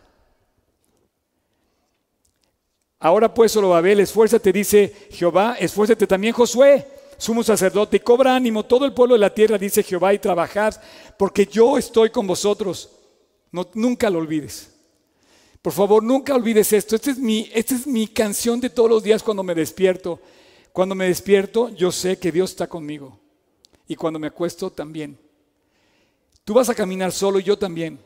[2.98, 8.86] Ahora pues, Zorobabel, esfuérzate, dice Jehová, esfuérzate también Josué, sumo sacerdote, y cobra ánimo todo
[8.86, 10.80] el pueblo de la tierra, dice Jehová, y trabajad,
[11.18, 12.88] porque yo estoy con vosotros.
[13.74, 14.71] Nunca lo olvides.
[15.62, 16.96] Por favor, nunca olvides esto.
[16.96, 20.20] Esta es, mi, esta es mi canción de todos los días cuando me despierto.
[20.72, 23.18] Cuando me despierto, yo sé que Dios está conmigo.
[23.86, 25.16] Y cuando me acuesto, también.
[26.44, 28.00] Tú vas a caminar solo y yo también.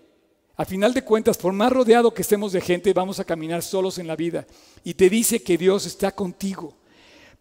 [0.57, 3.99] A final de cuentas, por más rodeado que estemos de gente, vamos a caminar solos
[3.99, 4.47] en la vida.
[4.85, 6.75] Y te dice que Dios está contigo.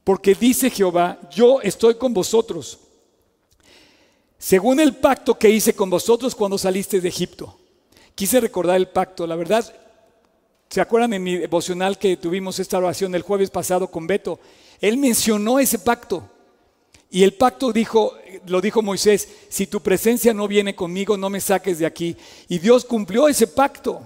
[0.05, 2.79] Porque dice Jehová, yo estoy con vosotros.
[4.37, 7.57] Según el pacto que hice con vosotros cuando saliste de Egipto.
[8.13, 9.25] Quise recordar el pacto.
[9.25, 9.73] La verdad,
[10.69, 14.39] ¿se acuerdan en mi devocional que tuvimos esta oración el jueves pasado con Beto?
[14.81, 16.29] Él mencionó ese pacto.
[17.09, 18.13] Y el pacto dijo,
[18.47, 22.17] lo dijo Moisés, si tu presencia no viene conmigo, no me saques de aquí.
[22.49, 24.01] Y Dios cumplió ese pacto.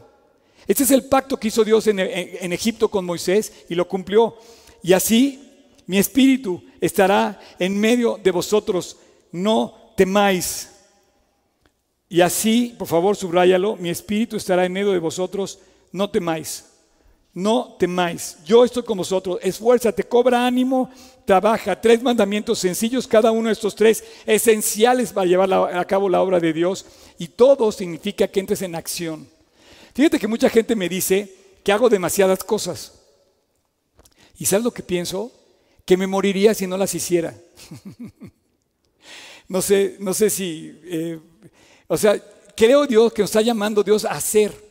[0.67, 4.35] Ese es el pacto que hizo Dios en, en Egipto con Moisés y lo cumplió.
[4.83, 5.49] Y así
[5.89, 8.97] mi espíritu estará en medio de vosotros,
[9.31, 10.69] no temáis.
[12.07, 15.57] Y así, por favor, subráyalo, mi espíritu estará en medio de vosotros,
[15.91, 16.65] no temáis.
[17.33, 20.89] No temáis, yo estoy con vosotros, esfuérzate, cobra ánimo,
[21.25, 21.79] trabaja.
[21.79, 26.39] Tres mandamientos sencillos, cada uno de estos tres esenciales para llevar a cabo la obra
[26.39, 26.85] de Dios.
[27.19, 29.29] Y todo significa que entres en acción.
[29.93, 31.33] Fíjate que mucha gente me dice
[31.63, 32.93] que hago demasiadas cosas.
[34.37, 35.31] ¿Y sabes lo que pienso?
[35.85, 37.35] Que me moriría si no las hiciera.
[39.47, 41.19] no sé, no sé si, eh,
[41.87, 42.19] o sea,
[42.55, 44.68] creo Dios que nos está llamando Dios a hacer.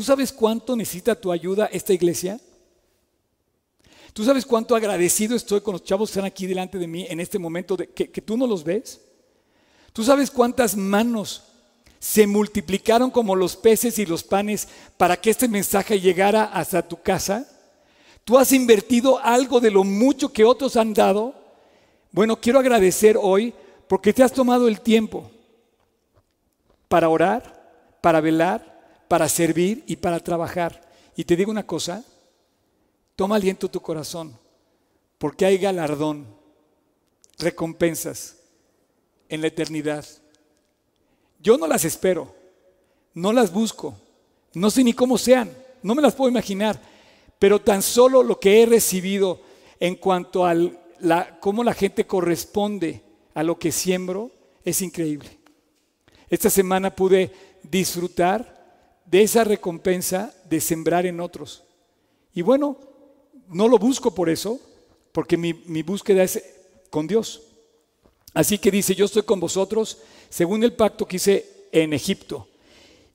[0.00, 2.40] ¿Tú sabes cuánto necesita tu ayuda esta iglesia?
[4.14, 7.20] ¿Tú sabes cuánto agradecido estoy con los chavos que están aquí delante de mí en
[7.20, 8.98] este momento de, que, que tú no los ves?
[9.92, 11.42] ¿Tú sabes cuántas manos
[11.98, 17.02] se multiplicaron como los peces y los panes para que este mensaje llegara hasta tu
[17.02, 17.46] casa?
[18.24, 21.34] ¿Tú has invertido algo de lo mucho que otros han dado?
[22.10, 23.52] Bueno, quiero agradecer hoy
[23.86, 25.30] porque te has tomado el tiempo
[26.88, 28.79] para orar, para velar,
[29.10, 30.88] para servir y para trabajar.
[31.16, 32.04] Y te digo una cosa,
[33.16, 34.38] Toma aliento tu corazón,
[35.18, 36.28] porque hay galardón,
[37.38, 38.36] recompensas
[39.28, 40.06] en la eternidad.
[41.40, 42.32] Yo no las espero,
[43.12, 43.94] no las busco,
[44.54, 45.50] no sé ni cómo sean,
[45.82, 46.80] no me las puedo imaginar,
[47.40, 49.40] pero tan solo lo que he recibido
[49.80, 50.54] en cuanto a
[51.40, 53.02] cómo la gente corresponde
[53.34, 54.30] a lo que siembro
[54.64, 55.36] es increíble.
[56.28, 58.59] Esta semana pude disfrutar
[59.10, 61.64] de esa recompensa de sembrar en otros.
[62.32, 62.78] Y bueno,
[63.48, 64.60] no lo busco por eso,
[65.10, 66.42] porque mi, búsqueda es
[66.90, 67.42] con Dios.
[68.32, 69.98] Así que dice, yo estoy con vosotros
[70.28, 72.46] según el pacto que hice en Egipto.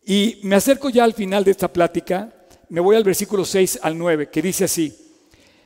[0.05, 2.33] Y me acerco ya al final de esta plática,
[2.67, 4.93] me voy al versículo 6 al 9, que dice así.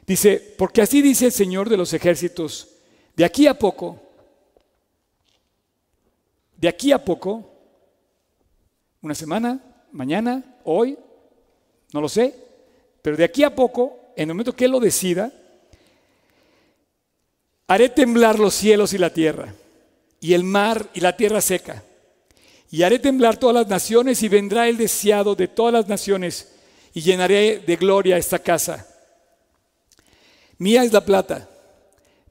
[0.05, 2.67] Dice, porque así dice el Señor de los ejércitos,
[3.15, 3.99] de aquí a poco,
[6.55, 7.51] de aquí a poco,
[9.01, 10.97] una semana, mañana, hoy,
[11.93, 12.35] no lo sé,
[13.01, 15.31] pero de aquí a poco en el momento que Él lo decida,
[17.67, 19.53] haré temblar los cielos y la tierra,
[20.19, 21.83] y el mar y la tierra seca.
[22.71, 26.51] Y haré temblar todas las naciones y vendrá el deseado de todas las naciones
[26.93, 28.87] y llenaré de gloria esta casa.
[30.57, 31.49] Mía es la plata,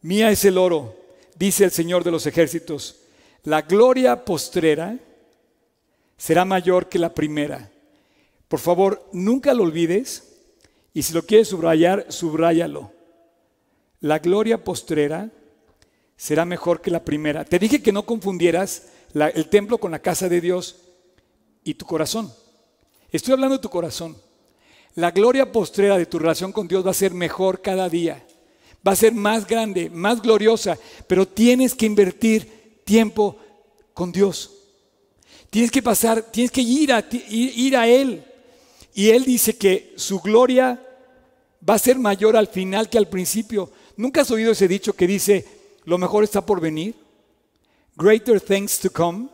[0.02, 0.94] mía es el oro,
[1.34, 2.96] dice el Señor de los ejércitos.
[3.44, 4.98] La gloria postrera
[6.18, 7.70] será mayor que la primera.
[8.48, 10.36] Por favor, nunca lo olvides
[10.92, 12.92] y si lo quieres subrayar, subráyalo.
[14.00, 15.30] La gloria postrera
[16.16, 17.44] será mejor que la primera.
[17.44, 20.76] Te dije que no confundieras el templo con la casa de Dios
[21.64, 22.32] y tu corazón.
[23.10, 24.16] Estoy hablando de tu corazón.
[24.94, 28.26] La gloria postrera de tu relación con Dios va a ser mejor cada día.
[28.86, 33.36] Va a ser más grande, más gloriosa, pero tienes que invertir tiempo
[33.94, 34.57] con Dios.
[35.50, 38.24] Tienes que pasar, tienes que ir a, ir a Él
[38.94, 40.80] Y él dice que su gloria
[41.66, 43.70] va a ser mayor al final que al principio.
[43.96, 45.46] ¿Nunca has oído ese dicho que dice,
[45.84, 46.94] lo mejor está por venir?
[47.96, 49.28] Greater things to come.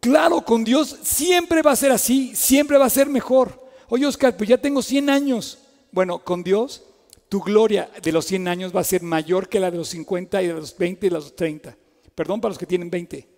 [0.00, 3.68] Claro, con Dios siempre va a ser así, siempre va a ser mejor.
[3.88, 5.58] Oye, Oscar, pues ya tengo 100 años.
[5.90, 6.82] Bueno, con Dios,
[7.28, 10.42] tu gloria de los 100 años va a ser mayor que la de los 50
[10.42, 11.76] y de los 20 y de los 30.
[12.14, 13.28] Perdón para los que tienen 20,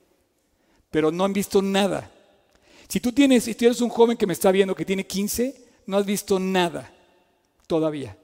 [0.90, 2.10] pero no han visto nada.
[2.88, 5.96] Si tú tienes, si eres un joven que me está viendo que tiene 15, no
[5.96, 6.92] has visto nada
[7.66, 8.16] todavía.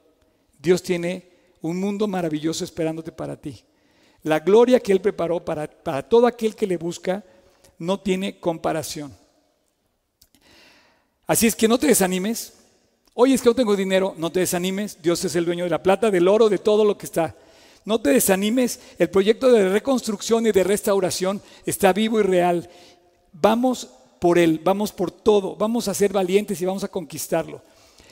[0.59, 1.31] Dios tiene
[1.63, 3.65] un mundo maravilloso esperándote para ti.
[4.23, 7.25] La gloria que Él preparó para, para todo aquel que le busca
[7.79, 9.17] no tiene comparación.
[11.27, 12.55] Así es que no te desanimes.
[13.15, 15.01] Oye, es que no tengo dinero, no te desanimes.
[15.01, 17.37] Dios es el dueño de la plata, del oro, de todo lo que está.
[17.87, 18.81] No te desanimes.
[18.99, 22.69] El proyecto de reconstrucción y de restauración está vivo y real.
[23.33, 23.89] Vamos
[24.21, 27.63] por él, vamos por todo, vamos a ser valientes y vamos a conquistarlo.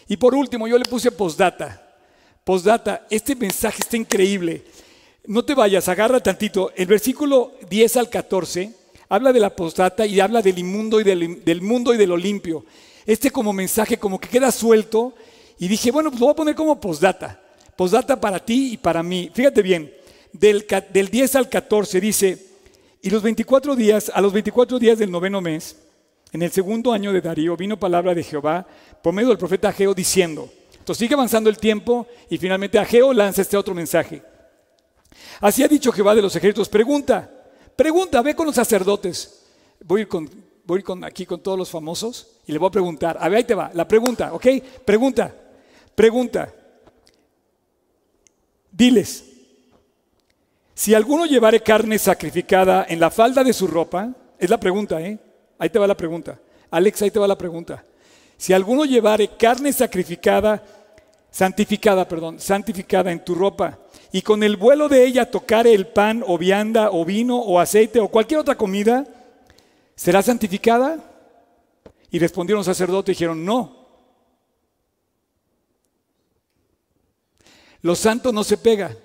[0.08, 1.82] Y por último, yo le puse postdata.
[2.44, 4.64] Postdata, este mensaje está increíble.
[5.26, 6.70] No te vayas, agarra tantito.
[6.76, 8.72] El versículo 10 al 14
[9.08, 12.64] habla de la postdata y habla del inmundo y del, mundo y de lo limpio.
[13.06, 15.14] Este como mensaje como que queda suelto
[15.58, 17.40] y dije, bueno, pues lo voy a poner como postdata.
[17.76, 19.30] Postdata para ti y para mí.
[19.32, 19.92] Fíjate bien,
[20.32, 22.46] del, del 10 al 14 dice,
[23.02, 25.76] y los 24 días, a los 24 días del noveno mes,
[26.32, 28.66] en el segundo año de Darío vino palabra de Jehová
[29.02, 33.42] por medio del profeta Ageo diciendo, entonces sigue avanzando el tiempo y finalmente Ageo lanza
[33.42, 34.22] este otro mensaje.
[35.40, 37.30] Así ha dicho Jehová de los ejércitos, pregunta,
[37.76, 39.44] pregunta, ve con los sacerdotes.
[39.84, 40.28] Voy a ir, con,
[40.64, 43.44] voy con, aquí con todos los famosos y le voy a preguntar, a ver, ahí
[43.44, 44.46] te va, la pregunta, ¿ok?
[44.84, 45.34] Pregunta,
[45.94, 46.52] pregunta.
[48.76, 49.24] Diles,
[50.74, 55.16] si alguno llevare carne sacrificada en la falda de su ropa, es la pregunta, ¿eh?
[55.60, 56.40] Ahí te va la pregunta.
[56.72, 57.84] Alex, ahí te va la pregunta.
[58.36, 60.60] Si alguno llevare carne sacrificada,
[61.30, 63.78] santificada, perdón, santificada en tu ropa,
[64.10, 68.00] y con el vuelo de ella tocare el pan o vianda o vino o aceite
[68.00, 69.06] o cualquier otra comida,
[69.94, 70.98] ¿será santificada?
[72.10, 73.83] Y respondieron los sacerdotes y dijeron, no.
[77.84, 78.96] Lo santo no se pega.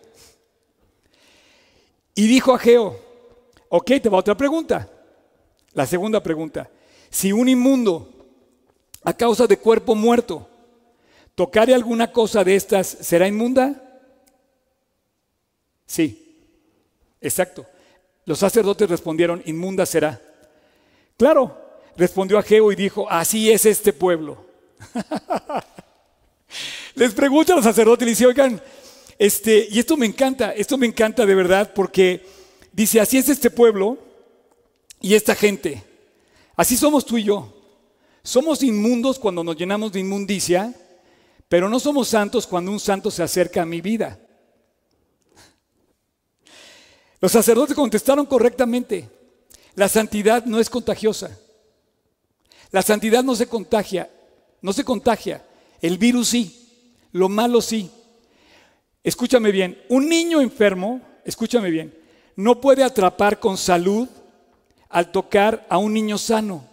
[2.16, 2.98] Y dijo a Geo,
[3.68, 4.90] ok, te va otra pregunta.
[5.74, 6.70] La segunda pregunta,
[7.10, 8.10] si un inmundo
[9.04, 10.48] a causa de cuerpo muerto
[11.36, 14.02] tocare alguna cosa de estas, ¿será inmunda?
[15.86, 16.38] Sí,
[17.20, 17.66] exacto.
[18.24, 20.22] Los sacerdotes respondieron, inmunda será.
[21.18, 21.54] Claro,
[21.98, 24.38] respondió Ageo y dijo, así es este pueblo.
[26.96, 28.62] Les pregunta a los sacerdotes y le dice, oigan,
[29.18, 32.26] este, y esto me encanta, esto me encanta de verdad porque
[32.72, 33.98] dice, así es este pueblo
[35.02, 35.84] y esta gente.
[36.56, 37.54] Así somos tú y yo.
[38.24, 40.74] Somos inmundos cuando nos llenamos de inmundicia,
[41.48, 44.20] pero no somos santos cuando un santo se acerca a mi vida.
[47.22, 49.10] Los sacerdotes contestaron correctamente.
[49.76, 51.38] La santidad no es contagiosa.
[52.72, 54.10] La santidad no se contagia,
[54.62, 55.46] no se contagia.
[55.82, 56.59] El virus sí,
[57.12, 57.90] lo malo sí.
[59.04, 61.98] Escúchame bien, un niño enfermo, escúchame bien,
[62.36, 64.08] no puede atrapar con salud
[64.90, 66.66] al tocar a un niño sano.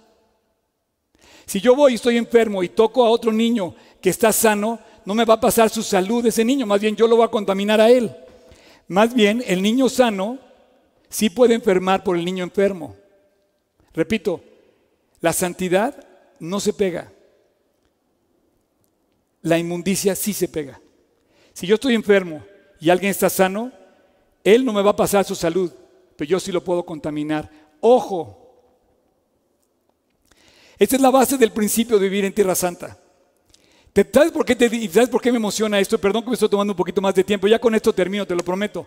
[1.47, 5.15] Si yo voy y estoy enfermo y toco a otro niño que está sano, no
[5.15, 7.81] me va a pasar su salud ese niño, más bien yo lo voy a contaminar
[7.81, 8.15] a él.
[8.89, 10.39] Más bien el niño sano
[11.09, 12.97] sí puede enfermar por el niño enfermo.
[13.95, 14.43] Repito,
[15.21, 16.07] la santidad
[16.41, 17.13] no se pega.
[19.47, 20.81] La inmundicia sí se pega.
[21.53, 22.45] Si yo estoy enfermo
[22.81, 23.71] y alguien está sano,
[24.43, 25.71] él no me va a pasar su salud,
[26.17, 27.49] pero yo sí lo puedo contaminar
[27.81, 28.43] Ojo.
[30.77, 32.99] Esta es la base del principio de vivir en Tierra Santa.
[34.13, 35.97] ¿Sabes por, qué te, ¿Sabes por qué me emociona esto?
[35.97, 37.47] Perdón que me estoy tomando un poquito más de tiempo.
[37.47, 38.85] Ya con esto termino, te lo prometo.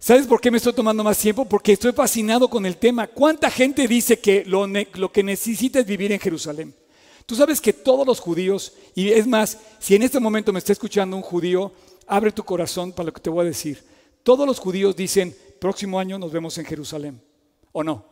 [0.00, 1.44] ¿Sabes por qué me estoy tomando más tiempo?
[1.44, 3.06] Porque estoy fascinado con el tema.
[3.06, 6.74] ¿Cuánta gente dice que lo, lo que necesita es vivir en Jerusalén?
[7.28, 10.72] Tú sabes que todos los judíos, y es más, si en este momento me está
[10.72, 11.72] escuchando un judío,
[12.06, 13.84] abre tu corazón para lo que te voy a decir.
[14.22, 17.20] Todos los judíos dicen, próximo año nos vemos en Jerusalén.
[17.72, 18.02] ¿O no?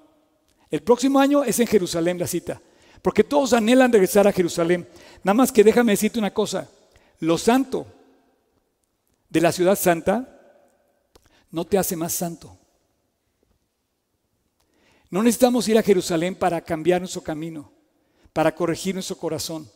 [0.70, 2.60] El próximo año es en Jerusalén la cita,
[3.00, 4.86] porque todos anhelan regresar a Jerusalén.
[5.24, 6.68] Nada más que déjame decirte una cosa,
[7.20, 7.86] lo santo
[9.30, 10.28] de la ciudad santa
[11.50, 12.54] no te hace más santo.
[15.08, 17.72] No necesitamos ir a Jerusalén para cambiar nuestro camino,
[18.36, 19.66] para corregir nuestro corazón.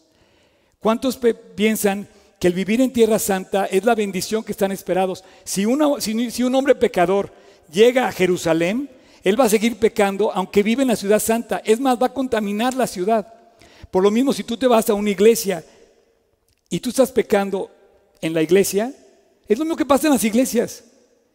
[0.81, 1.19] ¿Cuántos
[1.55, 2.07] piensan
[2.39, 5.25] que el vivir en tierra santa es la bendición que están esperados?
[5.45, 7.33] Si, un hombre pecador
[7.73, 8.91] llega a Jerusalén,
[9.25, 11.63] él va a seguir pecando aunque vive en la ciudad santa.
[11.65, 13.33] Es más, va a contaminar la ciudad.
[13.91, 15.65] Por lo mismo, si tú te vas a una iglesia
[16.69, 17.71] y tú estás pecando
[18.21, 18.93] en la iglesia,
[19.49, 20.85] es lo mismo que pasa en las iglesias.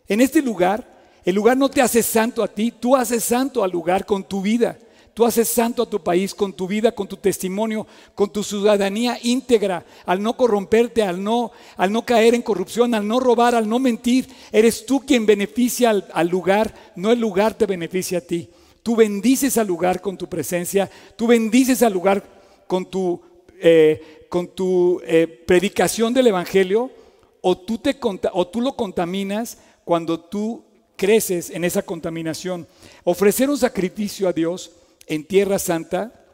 [0.07, 0.87] En este lugar,
[1.23, 4.43] el lugar no te hace santo a ti, tú haces santo al lugar con tu
[4.43, 4.77] vida.
[5.15, 9.17] Tú haces santo a tu país con tu vida, con tu testimonio, con tu ciudadanía
[9.23, 13.69] íntegra, al no corromperte, al no, al no caer en corrupción, al no robar, al
[13.69, 14.27] no mentir.
[14.51, 18.49] Eres tú quien beneficia al, lugar, no el lugar te beneficia a ti.
[18.83, 22.21] Tú bendices al lugar con tu presencia, tú bendices al lugar
[22.67, 23.21] con tu,
[23.61, 26.91] eh, con tu eh, predicación del Evangelio,
[27.39, 27.97] o tú, te,
[28.33, 30.65] o tú lo contaminas cuando tú
[30.97, 32.67] creces en esa contaminación.
[33.05, 34.71] Ofrecer un sacrificio a Dios
[35.07, 36.25] en Tierra Santa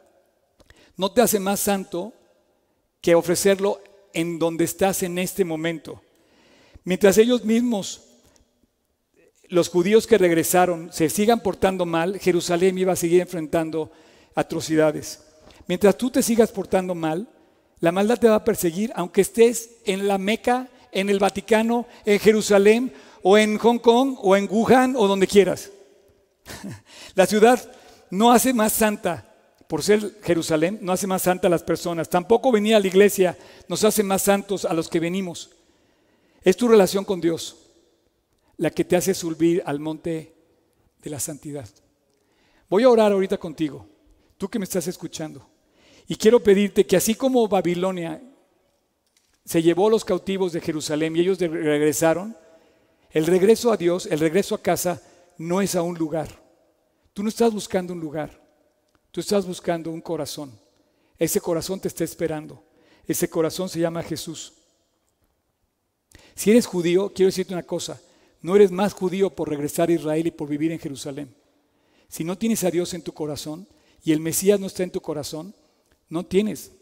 [0.96, 2.12] no te hace más santo
[3.00, 3.80] que ofrecerlo
[4.14, 6.02] en donde estás en este momento.
[6.84, 8.02] Mientras ellos mismos,
[9.48, 13.90] los judíos que regresaron, se sigan portando mal, Jerusalén iba a seguir enfrentando
[14.34, 15.24] atrocidades.
[15.66, 17.28] Mientras tú te sigas portando mal,
[17.80, 22.18] la maldad te va a perseguir, aunque estés en la Meca, en el Vaticano, en
[22.18, 22.92] Jerusalén,
[23.22, 25.70] o en Hong Kong, o en Wuhan, o donde quieras.
[27.14, 27.60] La ciudad
[28.12, 29.26] no hace más santa,
[29.66, 32.10] por ser Jerusalén, no hace más santa a las personas.
[32.10, 33.38] Tampoco venir a la iglesia
[33.68, 35.48] nos hace más santos a los que venimos.
[36.42, 37.56] Es tu relación con Dios
[38.58, 40.34] la que te hace subir al monte
[41.02, 41.66] de la santidad.
[42.68, 43.86] Voy a orar ahorita contigo,
[44.36, 45.48] tú que me estás escuchando.
[46.06, 48.22] Y quiero pedirte que así como Babilonia
[49.42, 52.36] se llevó los cautivos de Jerusalén y ellos regresaron,
[53.10, 55.00] el regreso a Dios, el regreso a casa,
[55.38, 56.41] no es a un lugar.
[57.12, 58.40] Tú no estás buscando un lugar,
[59.10, 60.52] tú estás buscando un corazón.
[61.18, 62.62] Ese corazón te está esperando.
[63.06, 64.54] Ese corazón se llama Jesús.
[66.34, 68.00] Si eres judío, quiero decirte una cosa,
[68.40, 71.34] no eres más judío por regresar a Israel y por vivir en Jerusalén.
[72.08, 73.66] Si no tienes a Dios en tu corazón
[74.02, 75.54] y el Mesías no está en tu corazón,
[76.08, 76.72] no tienes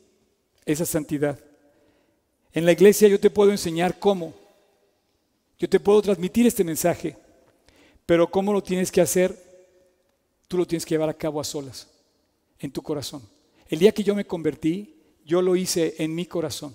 [0.64, 1.38] esa santidad.
[2.52, 4.34] En la iglesia yo te puedo enseñar cómo.
[5.58, 7.16] Yo te puedo transmitir este mensaje,
[8.06, 9.49] pero cómo lo tienes que hacer
[10.50, 11.86] tú lo tienes que llevar a cabo a solas,
[12.58, 13.22] en tu corazón.
[13.68, 16.74] El día que yo me convertí, yo lo hice en mi corazón.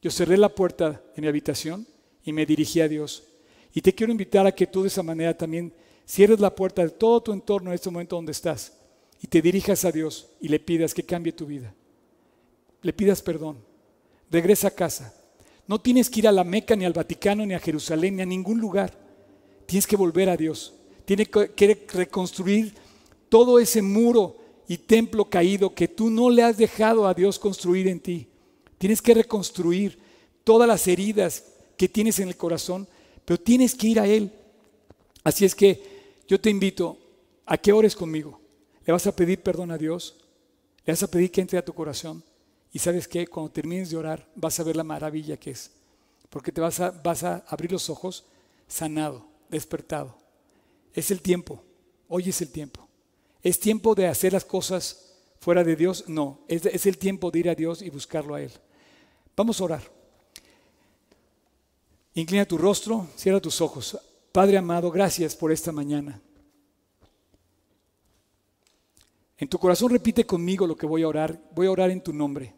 [0.00, 1.86] Yo cerré la puerta de mi habitación
[2.24, 3.24] y me dirigí a Dios.
[3.74, 5.74] Y te quiero invitar a que tú de esa manera también
[6.06, 8.72] cierres la puerta de todo tu entorno en este momento donde estás
[9.20, 11.74] y te dirijas a Dios y le pidas que cambie tu vida.
[12.80, 13.58] Le pidas perdón.
[14.30, 15.14] Regresa a casa.
[15.66, 18.26] No tienes que ir a la Meca, ni al Vaticano, ni a Jerusalén, ni a
[18.26, 18.96] ningún lugar.
[19.66, 20.72] Tienes que volver a Dios.
[21.04, 22.74] Tiene que reconstruir
[23.28, 24.36] todo ese muro
[24.66, 28.28] y templo caído que tú no le has dejado a Dios construir en ti.
[28.78, 29.98] Tienes que reconstruir
[30.42, 31.44] todas las heridas
[31.76, 32.86] que tienes en el corazón,
[33.24, 34.32] pero tienes que ir a Él.
[35.22, 35.82] Así es que
[36.28, 36.98] yo te invito
[37.46, 38.40] a que ores conmigo.
[38.84, 40.16] Le vas a pedir perdón a Dios,
[40.84, 42.22] le vas a pedir que entre a tu corazón.
[42.72, 45.70] Y sabes que cuando termines de orar vas a ver la maravilla que es.
[46.28, 48.24] Porque te vas a, vas a abrir los ojos
[48.66, 50.23] sanado, despertado.
[50.94, 51.62] Es el tiempo.
[52.08, 52.88] Hoy es el tiempo.
[53.42, 56.04] ¿Es tiempo de hacer las cosas fuera de Dios?
[56.08, 56.44] No.
[56.48, 58.52] Es, es el tiempo de ir a Dios y buscarlo a Él.
[59.36, 59.82] Vamos a orar.
[62.14, 63.98] Inclina tu rostro, cierra tus ojos.
[64.30, 66.22] Padre amado, gracias por esta mañana.
[69.36, 71.38] En tu corazón repite conmigo lo que voy a orar.
[71.50, 72.54] Voy a orar en tu nombre.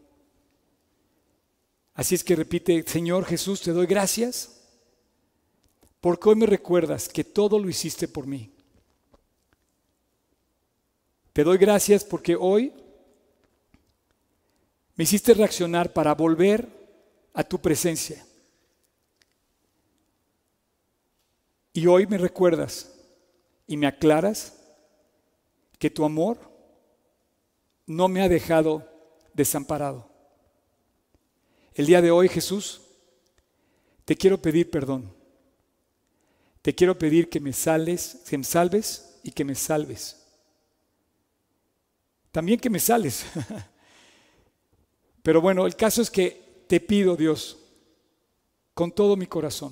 [1.95, 4.56] Así es que repite, Señor Jesús, te doy gracias
[6.01, 8.51] porque hoy me recuerdas que todo lo hiciste por mí.
[11.33, 12.73] Te doy gracias porque hoy
[14.95, 16.67] me hiciste reaccionar para volver
[17.33, 18.25] a tu presencia.
[21.73, 22.91] Y hoy me recuerdas
[23.67, 24.57] y me aclaras
[25.77, 26.39] que tu amor
[27.85, 28.87] no me ha dejado
[29.33, 30.09] desamparado.
[31.75, 32.81] El día de hoy, Jesús,
[34.05, 35.16] te quiero pedir perdón
[36.67, 40.21] te quiero pedir que me sales, que me salves y que me salves.
[42.29, 43.25] También que me sales.
[45.23, 47.57] Pero bueno, el caso es que te pido, Dios,
[48.73, 49.71] con todo mi corazón,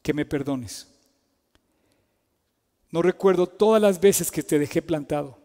[0.00, 0.88] que me perdones.
[2.90, 5.38] No recuerdo todas las veces que te dejé plantado.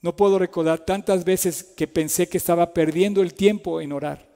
[0.00, 4.35] No puedo recordar tantas veces que pensé que estaba perdiendo el tiempo en orar.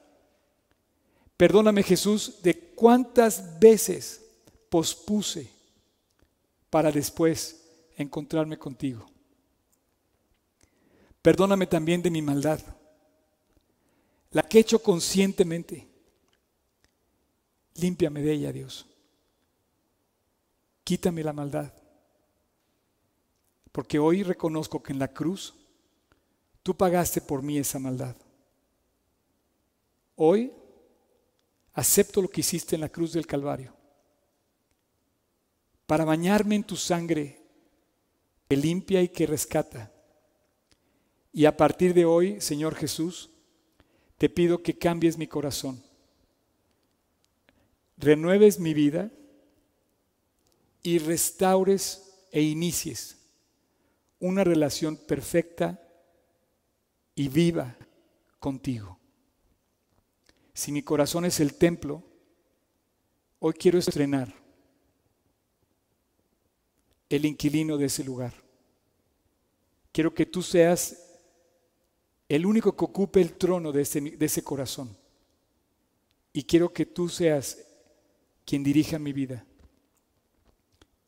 [1.41, 4.21] Perdóname Jesús de cuántas veces
[4.69, 5.51] pospuse
[6.69, 7.65] para después
[7.97, 9.11] encontrarme contigo.
[11.23, 12.61] Perdóname también de mi maldad,
[14.33, 15.89] la que he hecho conscientemente.
[17.77, 18.85] Límpiame de ella, Dios.
[20.85, 21.73] Quítame la maldad.
[23.73, 25.55] Porque hoy reconozco que en la cruz
[26.63, 28.15] tú pagaste por mí esa maldad.
[30.17, 30.53] Hoy
[31.73, 33.75] acepto lo que hiciste en la cruz del Calvario
[35.87, 37.41] para bañarme en tu sangre
[38.49, 39.93] que limpia y que rescata.
[41.33, 43.31] Y a partir de hoy, Señor Jesús,
[44.17, 45.83] te pido que cambies mi corazón,
[47.97, 49.11] renueves mi vida
[50.83, 53.17] y restaures e inicies
[54.21, 55.83] una relación perfecta
[57.15, 57.77] y viva
[58.39, 59.00] contigo.
[60.61, 62.03] Si mi corazón es el templo,
[63.39, 64.31] hoy quiero estrenar
[67.09, 68.35] el inquilino de ese lugar.
[69.91, 71.17] Quiero que tú seas
[72.29, 74.95] el único que ocupe el trono de ese, de ese corazón.
[76.35, 77.57] Y quiero que tú seas
[78.45, 79.47] quien dirija mi vida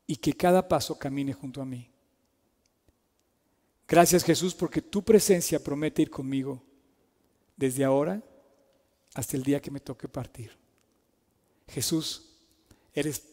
[0.07, 1.91] y que cada paso camine junto a mí.
[3.87, 6.59] Gracias Jesús porque tu presencia promete ir conmigo
[7.55, 8.23] desde ahora
[9.13, 10.57] hasta el día que me toque partir.
[11.67, 12.29] Jesús,
[12.93, 13.23] eres,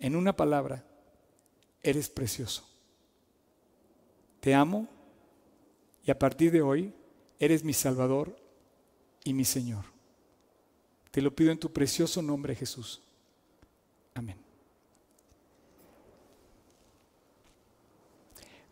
[0.00, 0.84] en una palabra,
[1.82, 2.68] eres precioso.
[4.40, 4.88] Te amo
[6.04, 6.92] y a partir de hoy
[7.38, 8.36] eres mi Salvador
[9.24, 9.84] y mi Señor.
[11.10, 13.00] Te lo pido en tu precioso nombre, Jesús.
[14.14, 14.36] Amén.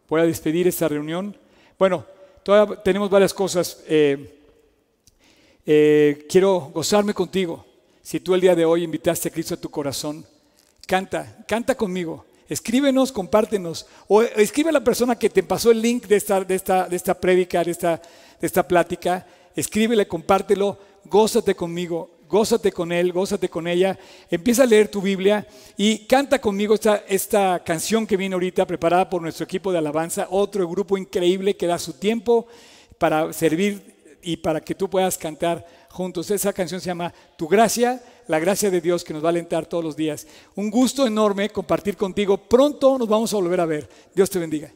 [0.09, 1.37] Voy a despedir esta reunión.
[1.79, 2.07] Bueno,
[2.43, 3.83] todavía tenemos varias cosas.
[3.87, 4.45] Eh,
[5.67, 7.67] eh, quiero gozarme contigo.
[8.01, 10.25] Si tú el día de hoy invitaste a Cristo a tu corazón,
[10.87, 12.25] canta, canta conmigo.
[12.49, 13.87] Escríbenos, compártenos.
[14.07, 16.95] O escribe a la persona que te pasó el link de esta, de esta, de
[16.95, 18.01] esta prédica, de esta,
[18.41, 19.27] de esta plática.
[19.57, 23.99] Escríbele, compártelo, gózate conmigo, gózate con él, gózate con ella.
[24.31, 25.45] Empieza a leer tu Biblia
[25.77, 30.29] y canta conmigo esta, esta canción que viene ahorita, preparada por nuestro equipo de alabanza,
[30.31, 32.47] otro grupo increíble que da su tiempo
[32.99, 36.31] para servir y para que tú puedas cantar juntos.
[36.31, 39.67] Esa canción se llama Tu gracia, la gracia de Dios que nos va a alentar
[39.67, 40.27] todos los días.
[40.55, 42.37] Un gusto enorme compartir contigo.
[42.37, 43.89] Pronto nos vamos a volver a ver.
[44.14, 44.73] Dios te bendiga.